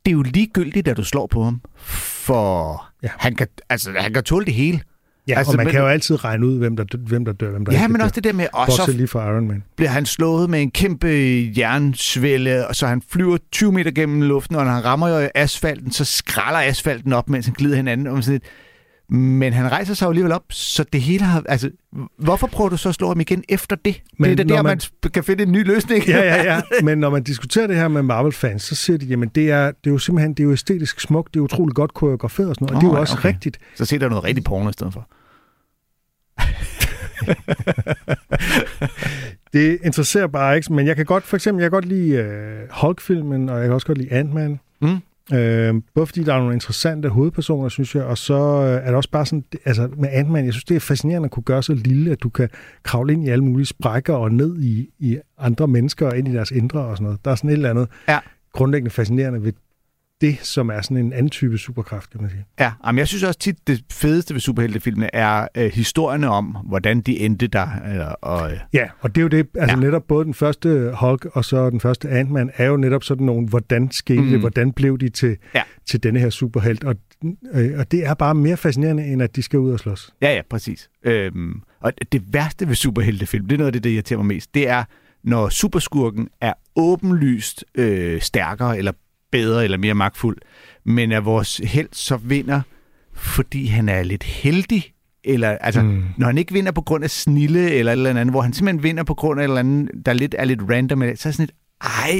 [0.05, 3.09] det er jo ligegyldigt, at du slår på ham, for Ja.
[3.17, 4.81] han, kan, altså, han kan tåle det hele.
[5.27, 7.49] Ja, Altså, og man men- kan jo altid regne ud, hvem der, hvem der dør,
[7.51, 8.03] hvem der Ja, ikke men dør.
[8.05, 9.63] også det der med, og så lige fra Iron Man.
[9.75, 11.07] bliver han slået med en kæmpe
[11.57, 15.91] jernsvælde, og så han flyver 20 meter gennem luften, og når han rammer jo asfalten,
[15.91, 18.07] så skralder asfalten op, mens han glider hinanden.
[18.07, 18.43] Og sådan lidt.
[19.13, 21.43] Men han rejser sig jo alligevel op, så det hele har...
[21.49, 21.69] Altså,
[22.17, 24.01] hvorfor prøver du så at slå ham igen efter det?
[24.17, 26.07] Men det er da der, man- man kan finde en ny løsning.
[26.07, 26.61] Ja, ja, ja.
[26.83, 29.87] Men når man diskuterer det her med Marvel-fans, så siger de, jamen det er, det
[29.87, 32.65] er jo simpelthen det er jo æstetisk smukt, det er utroligt godt koreograferet og sådan
[32.65, 32.75] noget.
[32.75, 33.29] og det er jo også okay.
[33.29, 33.57] rigtigt.
[33.75, 35.07] Så se der noget rigtig porno i stedet for.
[39.53, 42.81] Det interesserer bare ikke, men jeg kan godt, for eksempel, jeg kan godt lide uh,
[42.81, 44.59] Hulk-filmen, og jeg kan også godt lide Ant-Man.
[44.81, 44.97] Mm.
[45.33, 48.95] Øh, både fordi der er nogle interessante hovedpersoner, synes jeg, og så øh, er det
[48.95, 51.73] også bare sådan, altså med Ant-Man, jeg synes, det er fascinerende at kunne gøre så
[51.73, 52.49] lille, at du kan
[52.83, 56.33] kravle ind i alle mulige sprækker og ned i, i andre mennesker og ind i
[56.33, 57.25] deres indre og sådan noget.
[57.25, 58.19] Der er sådan et eller andet Ja.
[58.53, 59.53] grundlæggende fascinerende ved
[60.21, 62.45] det, som er sådan en anden type superkraft, kan man sige.
[62.59, 67.01] Ja, men jeg synes også tit, det fedeste ved superheltefilmene er øh, historierne om, hvordan
[67.01, 67.67] de endte der.
[67.91, 69.81] Eller, og, øh, Ja, og det er jo det, altså Ja.
[69.81, 73.47] netop både den første Hulk og så den første Ant-Man er jo netop sådan nogle,
[73.47, 74.21] hvordan skete.
[74.21, 74.29] Mm.
[74.29, 75.61] det, hvordan blev de til, Ja.
[75.85, 76.95] til denne her superhelt, og,
[77.53, 80.13] øh, og det er bare mere fascinerende, end at de skal ud og slås.
[80.21, 80.89] ja, ja, præcis.
[81.03, 84.53] Øhm, og det værste ved superheltefilm, det er noget af det, der irriterer mig mest,
[84.55, 84.83] det er,
[85.23, 88.91] når superskurken er åbenlyst øh, stærkere, eller
[89.31, 90.37] bedre eller mere magtfuld,
[90.85, 92.61] men at vores held så vinder,
[93.13, 96.03] fordi han er lidt heldig, eller altså, mm.
[96.17, 98.83] når han ikke vinder på grund af snille eller et eller andet, hvor han simpelthen
[98.83, 101.33] vinder på grund af et eller andet, der lidt, er lidt random, så er sådan
[101.39, 101.51] lidt,
[101.81, 102.11] ej,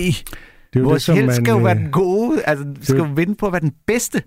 [0.74, 2.97] Det er jo vores det, held man, skal jo være øh, den gode, altså skal
[2.97, 4.22] jo vinde på at være den bedste.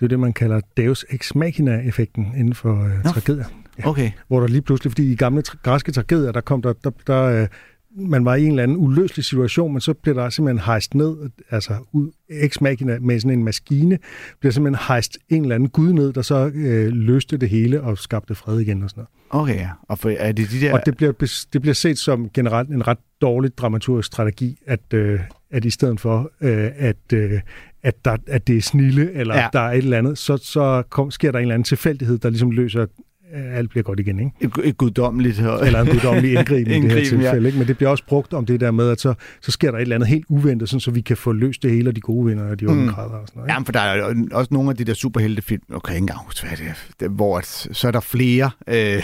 [0.00, 3.10] Det er det, man kalder Deus Ex Machina-effekten inden for øh, Nå.
[3.10, 3.44] tragedier.
[3.78, 3.88] Ja.
[3.88, 4.10] Okay.
[4.28, 7.48] Hvor der lige pludselig, fordi i gamle græske tragedier, der kom der, der, der øh,
[7.96, 11.16] man var i en eller anden uløselig situation, men så blev der simpelthen hejst ned,
[11.50, 13.98] altså ud, ex machina med sådan en maskine,
[14.40, 17.98] bliver simpelthen hejst en eller anden gud ned, der så øh, løste det hele og
[17.98, 19.48] skabte fred igen og sådan noget.
[19.50, 19.66] Okay.
[19.82, 20.72] Og for, er det de der...
[20.72, 21.12] Og det bliver,
[21.52, 25.20] det bliver set som generelt en ret dårlig dramaturgisk strategi, at, øh,
[25.50, 27.40] at i stedet for, øh, at, øh,
[27.82, 29.48] at, der, at det er snille, eller Ja.
[29.52, 32.30] der er et eller andet, så, så kom, sker der en eller anden tilfældighed, der
[32.30, 32.86] ligesom løser,
[33.32, 34.18] alt bliver godt igen.
[34.18, 34.30] Ikke?
[34.40, 35.38] et, et guddommeligt...
[35.38, 37.26] Eller en guddommelig indgriben i det her Indgriben, ja.
[37.26, 37.48] tilfælde.
[37.48, 37.58] Ikke?
[37.58, 39.82] Men det bliver også brugt om det der med, at så, så sker der et
[39.82, 42.26] eller andet helt uventet, sådan, så vi kan få løst det hele, og de gode
[42.26, 42.88] vinder, og de onde Mm.
[42.88, 43.26] og sådan noget.
[43.46, 43.52] Ikke?
[43.52, 46.56] Jamen, for der er også nogle af de der superheltefilm, okay, ikke engang huske, hvad
[46.56, 47.40] det er, det- hvor
[47.72, 49.02] så er der flere, øh,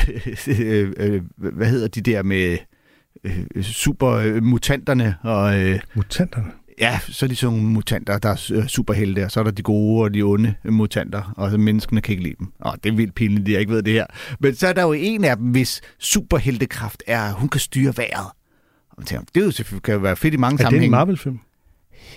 [0.61, 2.57] øh, øh, hvad hedder de der med
[3.25, 6.47] øh, supermutanterne, og øh, Mutanterne.
[6.83, 9.51] Ja, så er de sådan nogle mutanter, der er øh, superhelte, og så er der
[9.51, 12.53] de gode og de onde mutanter, og så menneskene kan ikke lide dem.
[12.61, 14.07] Og det er vildt pinligt, at jeg ikke ved det her.
[14.41, 17.93] Men så er der jo en af dem, hvis superheltekraft er, at hun kan styre
[17.97, 18.27] vejret.
[18.91, 20.61] Og man tænker, det er jo selvfølgelig kan jo være fedt i mange Er det
[20.61, 20.91] en sammenhænge.
[20.91, 21.39] Marvel-film?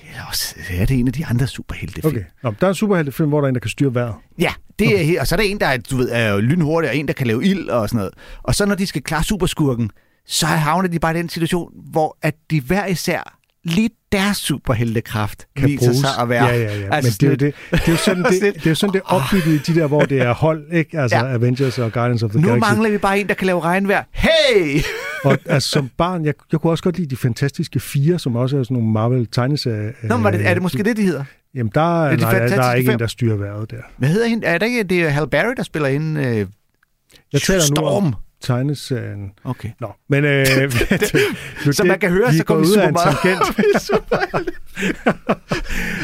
[0.10, 2.16] Eller også er det en af de andre superheltefilm.
[2.16, 2.26] Okay.
[2.44, 4.14] Nå, der er en superheltefilm, hvor der er en, der kan styre vejret.
[4.40, 6.90] Ja, det er, he- og så er der en, der er, du ved, er lynhurtig,
[6.90, 8.14] og en, der kan lave ild og sådan noget.
[8.44, 9.90] Og så når de skal klare superskurken,
[10.28, 13.35] så havner de bare i den situation, hvor at de hver især
[13.66, 15.98] lige deres superheltekraft kan viser bruges.
[15.98, 16.46] sig at være.
[16.46, 16.96] Ja, ja, ja.
[16.96, 17.52] Altså Men det er
[17.90, 19.54] jo sådan det, det, er jo sådan, det, det er jo sådan, det er opbygget
[19.70, 21.00] i de der, hvor det er hold, ikke?
[21.00, 21.34] Altså Ja.
[21.34, 22.70] Avengers og Guardians of the Nu Galaxy.
[22.70, 24.04] mangler vi bare en, der kan lave regnvejr.
[24.12, 24.82] Hey!
[25.26, 28.58] Og altså, som barn, jeg, jeg kunne også godt lide de fantastiske fire, som også
[28.58, 29.92] er sådan nogle Marvel tegneserier.
[30.04, 31.24] Nå, men var det, er det måske det, de hedder?
[31.56, 33.78] Jamen, der, Er er, de nej, der er ikke en, der styrer vejret der.
[33.98, 34.48] Hvad hedder hende?
[34.48, 36.22] Er det ikke det er Hal Berry, der spiller hende?
[36.24, 36.46] Øh,
[37.34, 38.06] Jeg taler nu Storm.
[38.06, 39.32] om tegneserien.
[39.44, 39.70] Okay.
[39.80, 40.26] Nå, men...
[40.26, 40.46] Øh,
[41.66, 43.58] nu, Som man kan høre, så er kommer vi super meget tangent.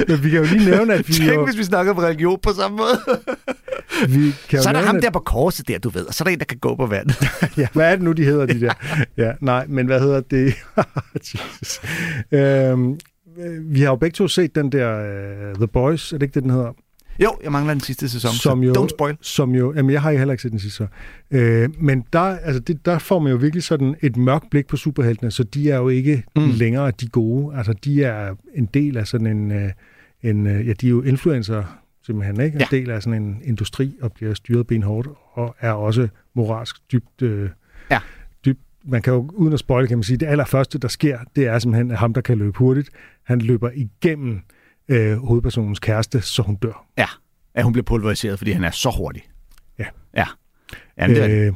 [0.08, 2.40] men vi kan jo lige nævne, at vi Tænk, jo, hvis vi snakker om religion
[2.44, 3.00] på samme måde.
[4.10, 6.24] vi kan Så er der nævne, ham der på korset der, du ved, og så
[6.24, 7.16] er der en, der kan gå på vandet.
[7.58, 8.74] ja, hvad er det nu, de hedder, de der?
[9.18, 10.54] Ja, nej, men hvad hedder det?
[11.34, 11.82] Jesus.
[12.32, 12.92] Øhm,
[13.40, 15.00] øh, vi har jo begge to set den der
[15.50, 16.72] uh, The Boys, er det ikke det, den hedder?
[17.20, 19.18] Jo, jeg mangler den sidste sæson, Som jo- don't spoil.
[19.22, 20.88] Som jo, jamen jeg har heller ikke set den sidste så.
[21.32, 24.78] Øh, men der, altså det, der får man jo virkelig sådan et mørkt blik på
[24.78, 26.42] superheltene, så de er jo ikke Mm.
[26.56, 27.58] længere de gode.
[27.58, 29.72] Altså de er en del af sådan en, øh,
[30.24, 31.64] en øh, ja de er jo influencer
[32.06, 32.56] simpelthen, ikke?
[32.56, 32.78] En Ja.
[32.78, 37.50] del af sådan en industri og bliver styret benhårdt og er også moralsk dybt, øh,
[37.92, 38.00] Ja.
[38.86, 41.60] man kan jo, uden at spoil, kan man sige, det allerførste, der sker, det er
[41.60, 42.90] simpelthen, ham, der kan løbe hurtigt,
[43.24, 44.40] han løber igennem øh,
[45.18, 46.86] hovedpersonens kæreste, så hun dør.
[46.98, 47.06] Ja,
[47.56, 49.24] at hun bliver pulveriseret, fordi han er så hurtig.
[49.80, 49.86] Ja.
[50.18, 50.26] Ja,
[50.98, 51.48] Jamen, det er det.
[51.48, 51.54] øh,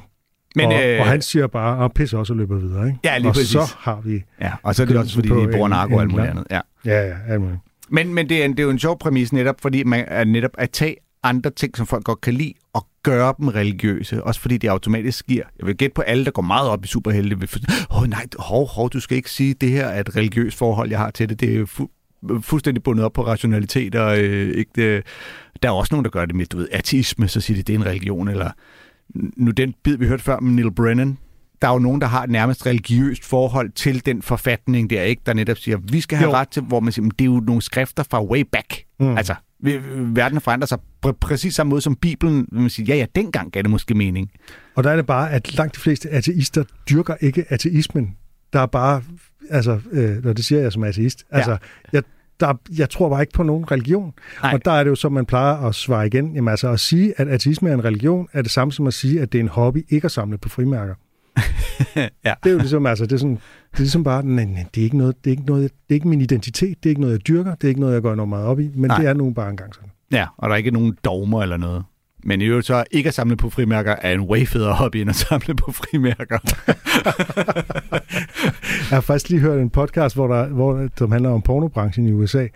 [0.56, 3.00] Men, og, øh, og han siger bare, at pisse også og løber videre, ikke?
[3.04, 3.50] Ja, lige og præcis.
[3.50, 4.24] så har vi...
[4.42, 6.46] Ja, og så er det også, fordi de bruger narko og alt muligt andet.
[6.52, 6.62] Ja.
[6.86, 7.60] Ja, ja, alt muligt.
[7.90, 10.24] Men, men det, er en, det er jo en sjov præmis netop, fordi man er
[10.24, 14.24] netop at tage andre ting, som folk godt kan lide, og gøre dem religiøse.
[14.24, 15.44] Også fordi det automatisk giver...
[15.60, 17.38] Jeg vil gætte på alle, der går meget op i superhelte.
[17.92, 20.90] Åh oh, nej, hov, hov, du skal ikke sige, det her er et religiøst forhold,
[20.90, 21.40] jeg har til det.
[21.40, 21.66] Det er
[22.42, 25.04] fuldstændig bundet op på rationalitet, og øh, ikke det,
[25.64, 27.74] der er også nogen, der gør det med, du ved, ateisme, så siger de, det
[27.76, 28.52] er en religion, eller
[29.38, 31.18] nu den bid, vi hørte før med Neil Brennan,
[31.62, 35.22] der er jo nogen, der har et nærmest religiøst forhold til den forfatning der, ikke?
[35.26, 36.36] Der netop siger, vi skal have Jo.
[36.36, 38.84] ret til, hvor man siger, "Men det er jo nogle skrifter fra way back.
[39.00, 39.18] Mm.
[39.18, 39.36] Altså,
[40.00, 42.48] verden forandrer sig på præcis samme måde som Bibelen.
[42.52, 44.32] Man siger, ja, ja, dengang gav det måske mening.
[44.76, 48.16] Og der er det bare, at langt de fleste ateister dyrker ikke ateismen.
[48.54, 49.02] Der er bare,
[49.50, 51.38] altså, øh, når det siger jeg som ateist, Ja.
[51.38, 51.58] altså,
[51.94, 52.04] jeg,
[52.40, 54.14] der, jeg tror bare ikke på nogen religion.
[54.44, 54.54] Nej.
[54.54, 56.36] Og der er det jo, som man plejer at svare igen.
[56.36, 59.22] Jamen altså, at sige, at ateisme er en religion, er det samme som at sige,
[59.22, 60.96] at det er en hobby ikke at samle på frimærker.
[61.96, 62.34] Ja.
[62.44, 64.82] Det er jo ligesom, altså, det er, sådan, det er ligesom bare, nej, nej, det
[64.82, 67.02] er ikke noget, det er ikke noget, det er ikke min identitet, det er ikke
[67.02, 68.98] noget, jeg dyrker, det er ikke noget, jeg går enormt meget op i, men Nej.
[68.98, 69.90] det er nu bare engang sådan.
[70.12, 71.84] Ja, og der er ikke nogen dogmer eller noget.
[72.28, 75.10] Men i øvrigt så ikke at samle på frimærker er en way federe hobby, end
[75.10, 76.40] at samle på frimærker.
[78.90, 82.12] Jeg har faktisk lige hørt en podcast, hvor der, hvor, som handler om pornobranchen i
[82.12, 82.48] USA,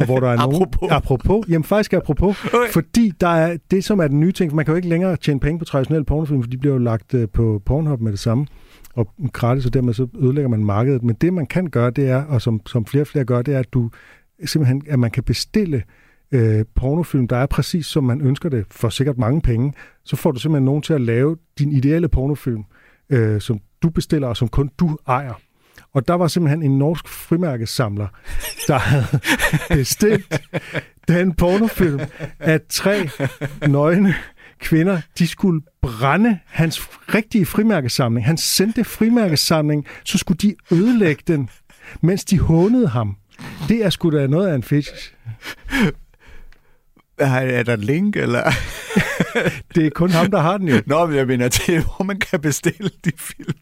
[0.00, 0.62] og hvor der er nogen...
[0.62, 0.90] Apropos.
[0.90, 1.48] Apropos.
[1.48, 2.44] Jamen faktisk apropos.
[2.44, 2.72] Okay.
[2.72, 5.40] Fordi der er det, som er den nye ting, man kan jo ikke længere tjene
[5.40, 8.46] penge på traditionelle pornofilm, for de bliver jo lagt øh, på Pornhub med det samme
[8.94, 11.02] og gratis, og dermed så ødelægger man markedet.
[11.02, 13.54] Men det, man kan gøre, det er, og som, som flere og flere gør, det
[13.54, 13.90] er, at du
[14.44, 15.82] simpelthen, at man kan bestille øh,
[16.74, 19.72] pornofilm, der er præcis som man ønsker det, for sikkert mange penge.
[20.04, 22.64] Så får du simpelthen nogen til at lave din ideelle pornofilm,
[23.10, 25.34] øh, som du bestiller, og som kun du ejer.
[25.92, 28.08] Og der var simpelthen en norsk frimærkesamler,
[28.66, 29.20] der havde
[29.78, 30.42] bestilt
[31.08, 32.00] den pornofilm,
[32.38, 33.08] at tre
[33.68, 34.14] nøgne
[34.58, 36.80] kvinder, de skulle brænde hans
[37.14, 38.26] rigtige frimærkesamling.
[38.26, 41.48] Han sendte frimærkesamling, så skulle de ødelægge den,
[42.00, 43.16] mens de hånede ham.
[43.68, 45.14] Det er sgu da noget af en fetish.
[47.20, 48.42] Er, er der link, eller?
[49.74, 50.76] Det er kun ham, der har den jo.
[50.86, 53.52] Nå, men jeg mener til, hvor man kan bestille de film.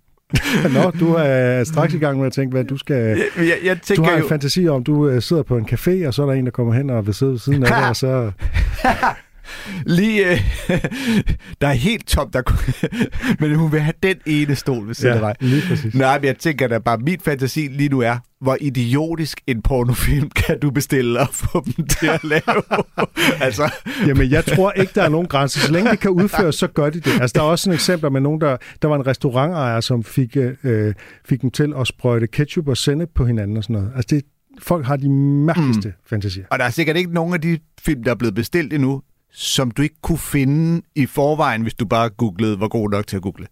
[0.74, 2.96] Nå, du er straks i gang med at tænke, hvad du skal...
[2.96, 4.28] Jeg, jeg, jeg Du tænker har en jo...
[4.28, 6.72] fantasi om, du øh, sidder på en café, og så er der en, der kommer
[6.74, 8.30] hen og vil sidde ved siden af dig, og så...
[9.86, 10.40] Lige, øh,
[11.60, 12.74] der er helt top, der kunne-
[13.40, 15.34] men hun vil have den ene stol ved siden af dig.
[15.48, 15.94] lige præcis.
[15.94, 20.30] Nej, men jeg tænker da bare, min fantasi lige nu er, hvor idiotisk en pornofilm
[20.30, 22.62] kan du bestille og få dem til at lave.
[23.40, 23.70] altså,
[24.06, 25.60] Jamen, jeg tror ikke, der er nogen grænser.
[25.60, 27.20] Så længe det kan udføres, så gør de det.
[27.20, 28.56] Altså, der er også sådan eksempler med nogen, der...
[28.82, 30.94] Der var en restaurantejer, som fik, øh,
[31.24, 33.92] fik dem til at sprøjte ketchup og sennep på hinanden og sådan noget.
[33.96, 34.24] Altså, det,
[34.62, 35.94] folk har de mærkeligste mm.
[36.06, 36.44] fantasier.
[36.50, 39.02] og der er sikkert ikke nogen af de film, der er blevet bestilt endnu,
[39.32, 43.16] som du ikke kunne finde i forvejen, hvis du bare googlede, var god nok til
[43.16, 43.46] at google.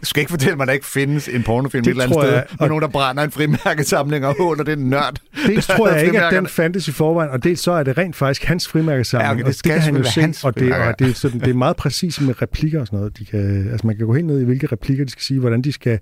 [0.00, 2.20] Du skal ikke fortælle mig, at der ikke findes en pornofilm Det et eller andet
[2.22, 5.16] sted, jeg, med og- nogen, der brænder en frimærkesamling og håner det er en nørd.
[5.46, 8.16] Dels tror jeg ikke, at den fandtes i forvejen, og dels så er det rent
[8.16, 9.26] faktisk hans frimærkesamling.
[9.28, 11.14] Ja, okay, det og skal kan han jo se, hans og det, og det, er
[11.14, 13.18] sådan, det er meget præcis med replikker og sådan noget.
[13.18, 15.62] De kan, altså man kan gå helt ned i, hvilke replikker de skal sige, hvordan
[15.62, 15.98] de skal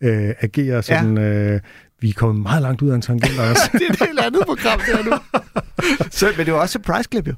[0.00, 0.82] øh, agere.
[0.82, 1.60] Sådan, øh,
[2.00, 3.58] vi er kommet meget langt ud af en tangent, Lars.
[3.72, 5.16] det er et helt andet program, det er nu.
[6.10, 7.34] Så, men det var også surprise clip jo.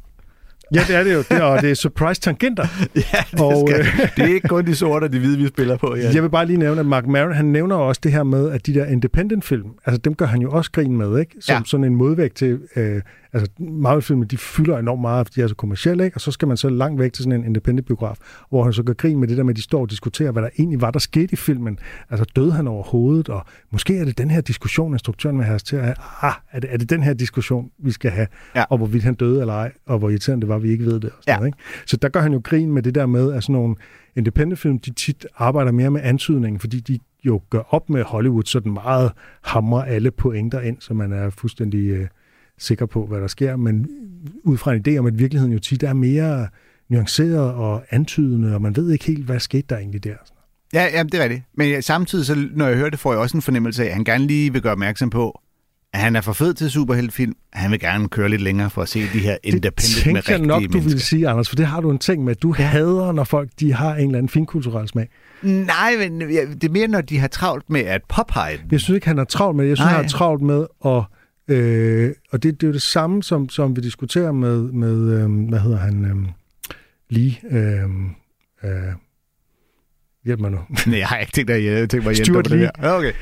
[0.74, 1.18] Ja, det er det jo.
[1.30, 2.66] Det, og det er surprise tangenter.
[2.94, 3.00] Ja,
[3.30, 5.48] det, Og, og, øh, skal, det er ikke kun de sorte og de hvide, vi
[5.48, 5.96] spiller på.
[5.96, 6.10] Ja.
[6.14, 8.66] Jeg vil bare lige nævne, at Mark Maron, han nævner også det her med, at
[8.66, 11.34] de der independent-film, altså dem gør han jo også grin med, ikke?
[11.40, 11.62] Som ja.
[11.66, 13.02] sådan en modvægt til, øh,
[13.32, 16.16] altså Marvel-filmer, de fylder enormt meget, fordi de er så kommercielle, ikke?
[16.16, 18.16] Og så skal man så langt væk til sådan en independent-biograf,
[18.48, 20.42] hvor han så gør grin med det der med, at de står og diskuterer, hvad
[20.42, 21.78] der egentlig var, der skete i filmen.
[22.10, 25.54] Altså døde han over hovedet, og måske er det den her diskussion, instruktøren vil have
[25.54, 25.94] os til at have.
[26.22, 28.26] Ah, er det, er det den her diskussion, vi skal have,
[28.56, 28.64] Ja.
[28.70, 31.04] og hvorvidt han døde eller ej, og hvor irriterende det var, vi ikke ved det.
[31.10, 31.36] Og sådan Ja.
[31.36, 31.58] noget, ikke?
[31.86, 33.74] Så der gør han jo grin med det der med, at sådan nogle
[34.16, 38.60] independent-film, de tit arbejder mere med antydningen, fordi de jo gør op med Hollywood, så
[38.60, 39.12] den meget
[39.44, 42.06] hamrer alle pointer ind, så man er fuldstændig øh,
[42.58, 43.56] sikker på, hvad der sker.
[43.56, 43.88] Men
[44.42, 46.48] ud fra en idé om, at virkeligheden jo tit er mere
[46.88, 50.14] nuanceret og antydende, og man ved ikke helt, hvad skete der egentlig der.
[50.72, 51.42] Ja, ja, det er rigtigt.
[51.54, 54.04] Men samtidig, så, når jeg hører det, får jeg også en fornemmelse af, at han
[54.04, 55.40] gerne lige vil gøre opmærksom på,
[55.92, 57.34] at han er for fed til superheltefilm.
[57.52, 60.22] Han vil gerne køre lidt længere for at se de her Det independent med tænker
[60.28, 60.80] jeg rigtige nok, du mennesker.
[60.82, 62.34] ville sige, Anders, for det har du en ting med.
[62.34, 62.64] Du ja.
[62.64, 65.08] hader, når folk de har en eller anden finkulturel smag.
[65.42, 68.66] Nej, men det er mere, når de har travlt med at påpege den.
[68.70, 69.68] Jeg synes ikke, han har travlt med det.
[69.68, 69.94] Jeg synes, Nej.
[69.94, 71.02] han har travlt med at...
[71.48, 75.48] Øh, og det, det er jo det samme, som, som vi diskuterer med, med øh,
[75.48, 76.28] hvad hedder han, øh,
[77.08, 77.40] lige...
[77.50, 77.84] Øh,
[78.64, 78.92] øh,
[80.24, 80.58] hjælp mig nu.
[80.86, 82.70] Nej, jeg har ikke tænkt, at jeg tænkt mig at hjælpe på det der.
[82.82, 83.12] Ja, Okay.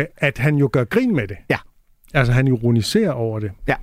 [0.00, 1.36] øh, at han jo gør grin med det.
[1.50, 1.56] Ja.
[2.14, 3.50] Altså, han ironiserer over det.
[3.68, 3.74] Ja.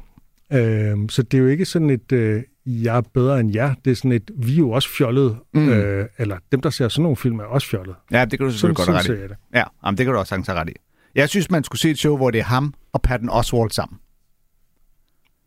[0.54, 3.74] Øh, så det er jo ikke sådan et, øh, jeg er bedre end jer.
[3.86, 5.36] Det er sådan et, vi er jo også fjollede.
[5.54, 5.70] Mm.
[5.70, 7.96] Øh, eller dem, der ser sådan nogle film, er også fjollede.
[8.12, 9.58] Ja, det kan du Sådan, selvfølgelig godt sådan have ser ret i.
[9.58, 10.74] Ja, jamen, det kan du også sagtens have ret i.
[11.18, 14.00] Jeg synes, man skulle se et show, hvor det er ham og Patton Oswalt sammen.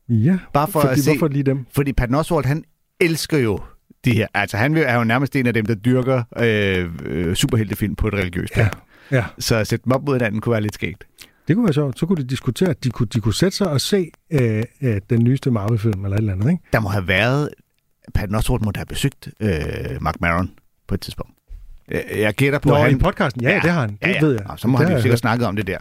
[0.08, 1.66] Ja, Bare for fordi, at se- hvorfor lige dem?
[1.74, 2.64] Fordi Patton Oswalt, han
[3.00, 3.58] elsker jo
[4.04, 4.26] de her.
[4.34, 8.14] Altså, han er jo nærmest en af dem, der dyrker øh, øh, superheltefilm på et
[8.14, 8.66] religiøst plan.
[9.10, 9.16] Ja.
[9.16, 11.04] Ja, Så at sætte dem op mod hinanden kunne være lidt skægt.
[11.48, 11.98] det kunne være sjovt.
[11.98, 15.24] Så kunne de diskutere, de kunne, de kunne sætte sig og se øh, øh, den
[15.24, 16.62] nyeste Marvel-film eller et eller andet, ikke?
[16.72, 17.48] Der må have været...
[18.14, 19.50] Patton Oswalt må have besøgt øh,
[20.00, 20.50] Mark Maron
[20.88, 21.32] på et tidspunkt.
[22.16, 22.98] Jeg, gætter på, Nå, at i han...
[22.98, 23.42] podcasten.
[23.42, 23.90] Ja, ja, det har han.
[23.90, 24.20] Det ja, ja.
[24.20, 24.42] ved jeg.
[24.48, 25.78] Nå, så må det han jo sikkert snakket om det der.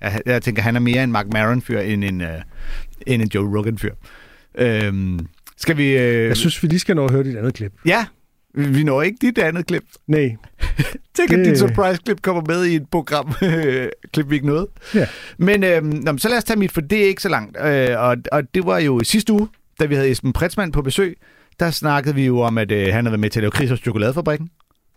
[0.00, 2.28] Jeg, jeg tænker, han er mere en Mark Maron-fyr end en, øh,
[3.06, 3.94] end en Joe Rogan-fyr.
[4.58, 5.26] Øhm,
[5.56, 5.98] skal vi...
[5.98, 7.72] Øh, Jeg synes, vi lige skal nå at høre dit andet klip.
[7.86, 8.06] Ja,
[8.54, 9.82] vi når ikke dit andet klip.
[10.06, 10.36] Nej.
[11.16, 13.32] Tænk, at Det- dit surprise-klip kommer med i et program,
[14.12, 14.68] klip vi ikke nåede.
[14.94, 15.06] Ja.
[15.38, 17.56] Men øhm, nå, så lad os tage mit, for det er ikke så langt.
[17.64, 19.48] Øh, og, og det var jo i sidste uge,
[19.80, 21.18] da vi havde Esben Pretzmann på besøg,
[21.60, 23.70] der snakkede vi jo om, at øh, han havde været med til at lave Chris
[23.70, 24.50] og Chokoladefabrikken.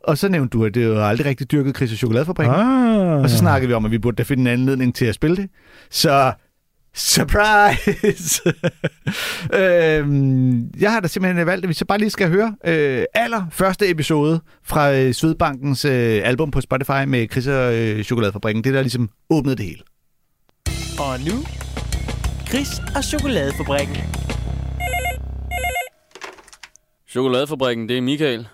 [0.03, 2.55] Og så nævnte du, at det var aldrig rigtig dyrket Chris og Chokoladefabrikken.
[2.55, 3.21] Ah.
[3.21, 5.35] Og så snakkede vi om, at vi burde da finde en anledning til at spille
[5.35, 5.49] det.
[5.89, 6.33] Så
[6.95, 8.41] surprise!
[9.59, 13.45] øhm, jeg har da simpelthen valgt, at vi så bare lige skal høre øh, aller
[13.51, 18.63] første episode fra øh, Svedbankens øh, album på Spotify med Chris og øh, Chokoladefabrikken.
[18.63, 19.81] Det der ligesom åbnede det hele.
[20.99, 21.45] Og nu,
[22.49, 23.97] Chris og Chokoladefabrikken.
[27.09, 28.47] Chokoladefabrikken, det er Michael.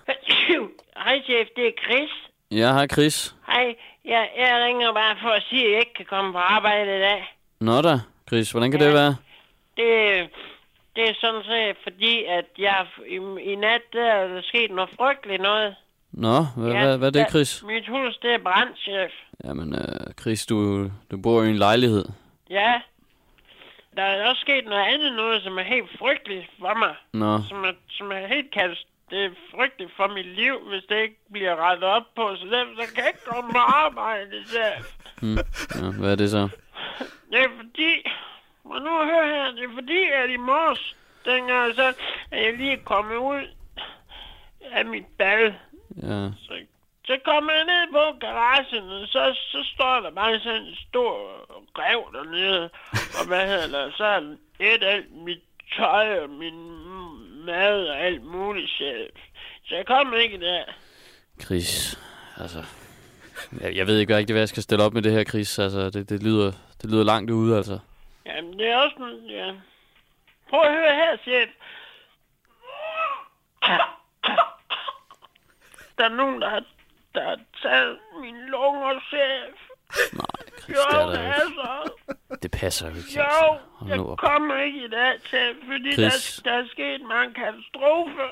[1.07, 2.11] Hej chef, det er Chris.
[2.51, 3.35] Ja, hej Chris.
[3.47, 6.97] Hej, jeg, jeg ringer bare for at sige, at jeg ikke kan komme på arbejde
[6.97, 7.37] i dag.
[7.59, 7.95] Nå da,
[8.27, 8.85] Chris, hvordan kan Ja.
[8.85, 9.15] det være?
[9.77, 9.89] Det,
[10.95, 13.15] det er sådan set fordi, at jeg i,
[13.51, 15.75] i nat der er der sket noget frygteligt noget.
[16.11, 17.63] Nå, hvad, Ja, hvad, hvad er det, ja, Chris?
[17.63, 19.11] Mit hus, det er brændt, chef.
[19.43, 22.05] Jamen, øh, Chris, du, du bor i en lejlighed.
[22.49, 22.81] Ja,
[23.95, 26.95] der er også sket noget andet noget, som er helt frygteligt for mig.
[27.13, 28.87] Nå, Som er, som er helt kast.
[29.09, 32.35] Det er frygteligt for mit liv, hvis det ikke bliver rettet op på.
[32.35, 34.95] Så derfor så kan jeg ikke komme på arbejde, chef.
[35.21, 35.37] hmm.
[35.75, 36.49] ja, hvad er det så?
[37.31, 37.91] Det er fordi...
[38.65, 40.95] Og nu hør her, det er fordi, at i morges,
[41.25, 41.93] dengang så,
[42.31, 43.43] er jeg lige kommet ud
[44.71, 45.53] af mit bad.
[46.03, 46.53] Ja, Så,
[47.05, 51.15] så kommer jeg ned på garagen, og så, så står der bare sådan en stor
[51.79, 52.69] rev dernede.
[53.19, 54.21] Og hvad hedder der, så er
[54.59, 55.43] et alt mit
[55.77, 56.57] tøj og min
[57.47, 59.15] mad og alt muligt, chef.
[59.65, 60.63] Så jeg kom ikke der.
[61.41, 61.99] Chris,
[62.37, 62.63] altså...
[63.61, 65.59] Jeg, jeg ved ikke rigtig, hvad jeg skal stille op med det her, Chris.
[65.59, 67.79] Altså, det, det, lyder, det lyder langt ude, altså.
[68.25, 68.95] Jamen, det er også
[69.29, 69.53] ja.
[70.49, 71.49] Prøv at høre her, chef.
[75.97, 76.63] Der er nogen, der har,
[77.15, 79.55] der har taget mine lunger, chef.
[80.13, 80.36] Nej,
[80.69, 81.33] Jo, det er
[82.41, 83.09] det der er passer jo ikke.
[83.15, 83.57] Jo, altså.
[83.71, 84.17] Hold jeg op.
[84.17, 86.41] kommer ikke i dag, chef, fordi der, Chris.
[86.45, 88.29] der er sket mange katastrofer.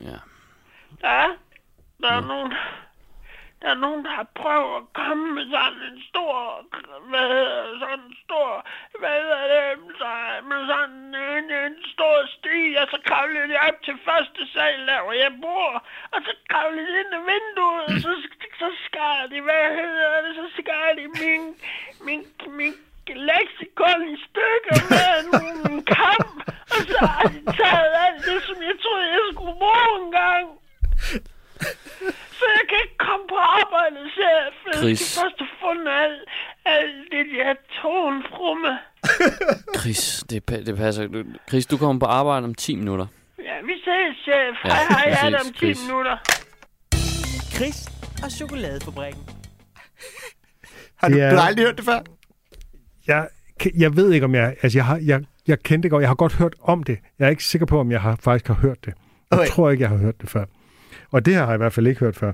[0.00, 0.18] Ja.
[1.02, 1.26] Ja,
[2.00, 2.52] der er nogen...
[3.62, 6.36] Der er nogen, der har prøvet at komme med sådan en stor,
[7.10, 8.50] hvad hedder sådan en stor,
[9.00, 9.66] hvad hedder det,
[10.00, 10.10] så,
[10.50, 15.02] med sådan en, en stor sti, og så kravlede de op til første sal, der
[15.04, 15.72] hvor jeg bor,
[16.14, 18.12] og så kravlede de ind ad vinduet, og så,
[18.60, 21.42] så skar de, hvad hedder det, så skar de min,
[22.06, 22.20] min,
[22.58, 22.74] min
[23.28, 25.28] leksikon i stykker med en,
[25.70, 26.28] en kam,
[26.74, 30.46] og så har de taget alt det, som jeg troede, jeg skulle bruge en gang.
[32.40, 34.54] Så jeg kan ikke komme på arbejde, chef.
[34.66, 34.98] Jeg Chris.
[35.00, 36.20] skal først have fundet alt,
[36.74, 38.72] alt det der tonfrumme.
[39.80, 41.18] Chris, det, pa- det passer ikke.
[41.18, 43.06] Du- Chris, du kommer på arbejde om 10 minutter.
[43.38, 44.54] Ja, vi ses, chef.
[44.64, 45.78] Ja, Hej, hej, jeg er der om 10 Chris.
[45.88, 46.16] minutter.
[47.56, 47.88] Chris
[48.24, 49.22] og chokoladefabrikken.
[50.96, 52.00] Har du, er- du har aldrig hørt det før?
[53.06, 53.28] Jeg,
[53.60, 54.56] kan- jeg ved ikke, om jeg...
[54.62, 56.00] Altså, jeg, har, jeg, jeg kendte det godt.
[56.02, 56.98] Jeg har godt hørt om det.
[57.18, 58.94] Jeg er ikke sikker på, om jeg har, faktisk har hørt det.
[59.30, 59.48] Jeg Okay.
[59.50, 60.44] tror ikke, jeg har hørt det før.
[61.10, 62.32] Og det her har jeg i hvert fald ikke hørt før.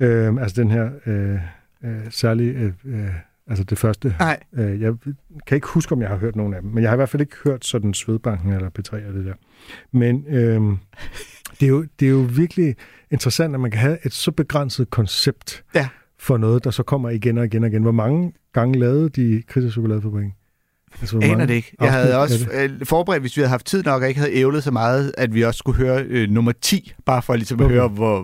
[0.00, 1.38] Øhm, altså den her øh,
[1.84, 2.52] øh, særlige...
[2.52, 3.08] Øh, øh,
[3.46, 4.14] altså det første.
[4.18, 4.40] Nej.
[4.52, 4.94] Øh, jeg
[5.46, 6.70] kan ikke huske, om jeg har hørt nogen af dem.
[6.70, 9.34] Men jeg har i hvert fald ikke hørt sådan Svedbanken eller P3 og det der.
[9.92, 10.78] Men øhm,
[11.60, 12.76] det, er jo, det er jo virkelig
[13.10, 15.88] interessant, at man kan have et så begrænset koncept Ja.
[16.18, 17.82] for noget, der så kommer igen og igen og igen.
[17.82, 20.32] Hvor mange gange lavede de og Chokoladefabrikken?
[21.00, 21.72] Altså, hvor Aner det ikke.
[21.80, 24.64] Jeg havde også øh, forberedt, hvis vi havde haft tid nok, og ikke havde ævlet
[24.64, 27.74] så meget, at vi også skulle høre øh, nummer 10, bare for ligesom at Okay.
[27.74, 28.22] høre, hvor,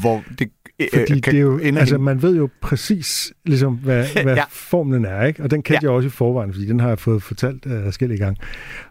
[0.00, 0.48] hvor det
[0.80, 4.44] øh, Fordi kan det er jo, altså, man ved jo præcis, ligesom, hvad, hvad Ja.
[4.50, 5.42] formlen er, ikke?
[5.42, 5.90] Og den kendte Ja.
[5.90, 8.40] jeg også i forvejen, fordi den har jeg fået fortalt uh, forskellige gange.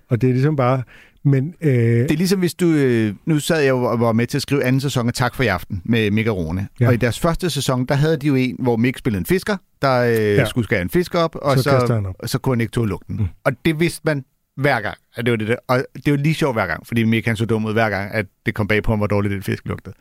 [0.09, 0.84] Og det er ligesom bare...
[1.26, 2.67] Men, øh, Det er ligesom hvis du...
[2.67, 5.36] Øh, nu sad jeg jo og var med til at skrive anden sæson af Tak
[5.36, 6.67] for i aften med Mick og Rune.
[6.80, 6.88] Ja.
[6.88, 9.57] Og i deres første sæson, der havde de jo en, hvor Mick spillede en fisker,
[9.82, 10.45] der øh, ja.
[10.45, 11.69] Skulle skære en fisk op, og Så så,
[12.05, 12.15] op.
[12.19, 13.15] og så kunne han ikke tåle lugten.
[13.17, 13.28] Mm.
[13.43, 14.26] Og det vidste man
[14.57, 15.55] hver gang, at det var det der.
[15.67, 18.13] Og det var lige sjovt hver gang, fordi Mick han så dum ud hver gang,
[18.13, 19.95] at det kom bag på ham, hvor dårligt den fisk lugtede.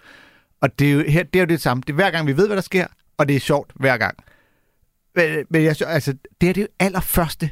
[0.60, 1.82] Og det er jo, her, det er jo det samme.
[1.86, 2.86] Det er hver gang, vi ved, hvad der sker,
[3.18, 4.14] og det er sjovt hver gang.
[5.16, 7.50] Men, men jeg, altså, det er det allerførste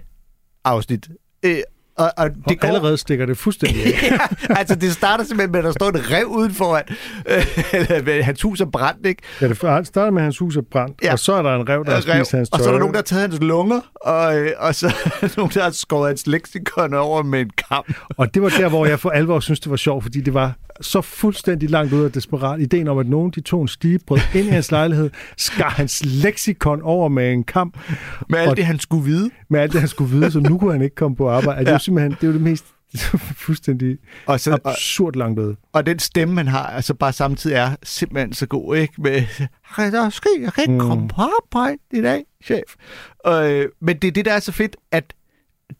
[0.65, 1.09] afsnit.
[1.45, 1.57] Øh,
[2.01, 3.91] og, og det og går, allerede stikker det fuldstændig af.
[4.03, 4.19] ja,
[4.57, 6.83] altså det starter simpelthen med, at der står et rev udenforan.
[7.29, 9.23] Øh, hans hus er brændt, ikke?
[9.41, 11.13] Ja, det starter med, at hans hus er brændt, Ja.
[11.13, 12.57] og så er der en rev, der har spist hans tøj.
[12.59, 14.87] og så er der nogen, der har taget hans lunger, og, øh, og så
[15.23, 17.85] er der nogen, der har skåret hans leksikon over med en kam.
[18.17, 20.53] Og det var der, hvor jeg for alvor synes, det var sjovt, fordi det var
[20.81, 22.61] så fuldstændig langt ud af desperat.
[22.61, 26.83] Ideen om, at nogen de tog en stigebrød ind i hans lejlighed, skar hans leksikon
[26.83, 27.79] over med en kamp,
[28.29, 29.31] Med alt Og- det, han skulle vide.
[29.51, 31.59] med alt det, han skulle vide, så nu kunne han ikke komme på arbejde.
[31.59, 32.65] Altså, det er jo simpelthen det, er jo det mest
[33.45, 35.55] fuldstændig Og, så, absurd langt ud.
[35.73, 38.95] og den stemme, han har, altså bare samtidig er simpelthen så god, ikke?
[38.99, 39.23] Med,
[39.79, 40.81] "Ej, der er ske, jeg kan ikke Mm.
[40.81, 42.75] komme på arbejde i dag, chef.
[43.27, 45.05] Øh, men det er det, der er så fedt, at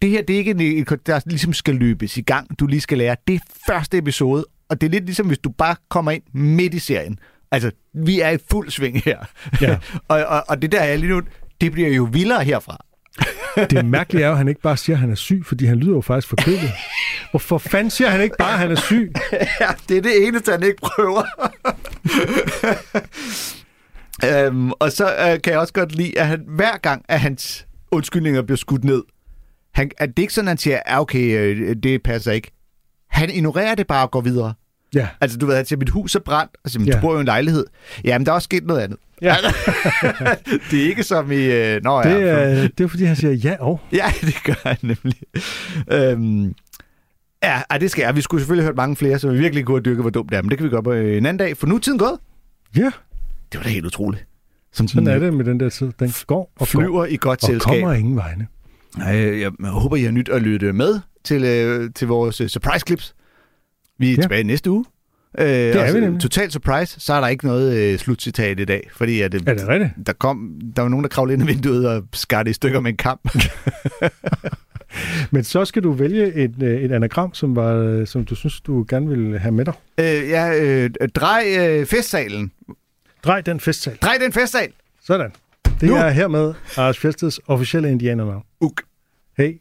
[0.03, 2.99] det her, det er ikke en- der ligesom skal løbes i gang, du lige skal
[2.99, 3.17] lære.
[3.27, 6.75] Det er første episode, og det er lidt ligesom, hvis du bare kommer ind midt
[6.75, 7.19] i serien.
[7.51, 9.19] Altså, vi er i fuld sving her.
[9.61, 9.79] Ja.
[10.09, 11.23] og, og, og det der er lige nu,
[11.61, 12.85] det bliver jo vildere herfra.
[13.71, 15.79] Det mærkelige er jo, at han ikke bare siger, at han er syg, fordi han
[15.79, 16.71] lyder jo faktisk forkølet.
[17.31, 19.13] Hvorfor fanden siger han ikke bare, at han er syg?
[19.61, 21.23] ja, det er det eneste, han ikke prøver.
[24.47, 27.67] øhm, og så øh, kan jeg også godt lide, at han, hver gang, at hans
[27.91, 29.03] undskyldninger bliver skudt ned,
[29.75, 32.51] han, at det ikke sådan, at han siger, ja, okay, øh, det passer ikke.
[33.11, 34.55] Han ignorerer det bare og går videre.
[34.95, 35.09] Ja.
[35.21, 36.53] Altså, du ved, han siger, mit hus er brændt.
[36.65, 36.95] Og siger, men, Ja.
[36.97, 37.65] du bor jo i en lejlighed.
[38.05, 38.99] Jamen, der er også sket noget andet.
[39.23, 39.37] Ja.
[40.71, 41.37] det er ikke som i...
[41.45, 43.81] Øh, nå, Det, ja, er, det er fordi, han siger ja og.
[43.93, 45.21] Ja, det gør han nemlig.
[45.93, 46.55] Øhm,
[47.43, 48.17] ja, ej, det skal jeg.
[48.17, 50.31] Vi skulle selvfølgelig have hørt mange flere, så vi virkelig kunne have dyrket, hvor dumt
[50.31, 50.43] det er.
[50.43, 52.19] Men det kan vi gøre på en anden dag, for nu er tiden gået.
[52.77, 52.91] Ja,
[53.53, 54.27] Det var da helt utroligt.
[54.73, 55.93] Som sådan er det med den der tid.
[56.01, 57.73] Den går og flyver går, i godt og selskab.
[57.73, 58.47] kommer ingen vegne.
[59.13, 62.85] Øh, Jeg håber, I har nyt at lytte med til, øh, til vores øh, surprise
[62.87, 63.15] clips.
[64.01, 64.23] Vi er Ja.
[64.23, 64.85] tilbage næste uge.
[65.39, 66.21] Øh, det er vi nemlig.
[66.23, 69.55] Total surprise, så er der ikke noget øh, slutcitat i dag, fordi at, øh, Er
[69.55, 69.91] det rigtigt?
[70.07, 72.81] der, kom, der var nogen, der kravlede ind i vinduet og skar det i stykker
[72.81, 73.21] med en kamp.
[75.31, 78.85] Men så skal du vælge et, øh, et anagram, som, var, som du synes, du
[78.89, 79.75] gerne vil have med dig.
[80.01, 82.53] øh, ja, øh, drej øh, festsalen.
[83.25, 83.97] Drej den festsal.
[84.03, 84.69] Drej den festsal.
[85.03, 85.31] Sådan.
[85.81, 85.95] Det Nu.
[85.97, 88.43] er hermed Ars Fjelsteds officielle indianernavn.
[88.61, 88.83] Uk.
[89.39, 89.61] Hey.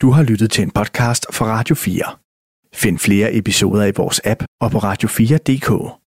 [0.00, 2.02] Du har lyttet til en podcast fra Radio 4.
[2.74, 5.98] Find flere episoder i vores app og på radio4.dk.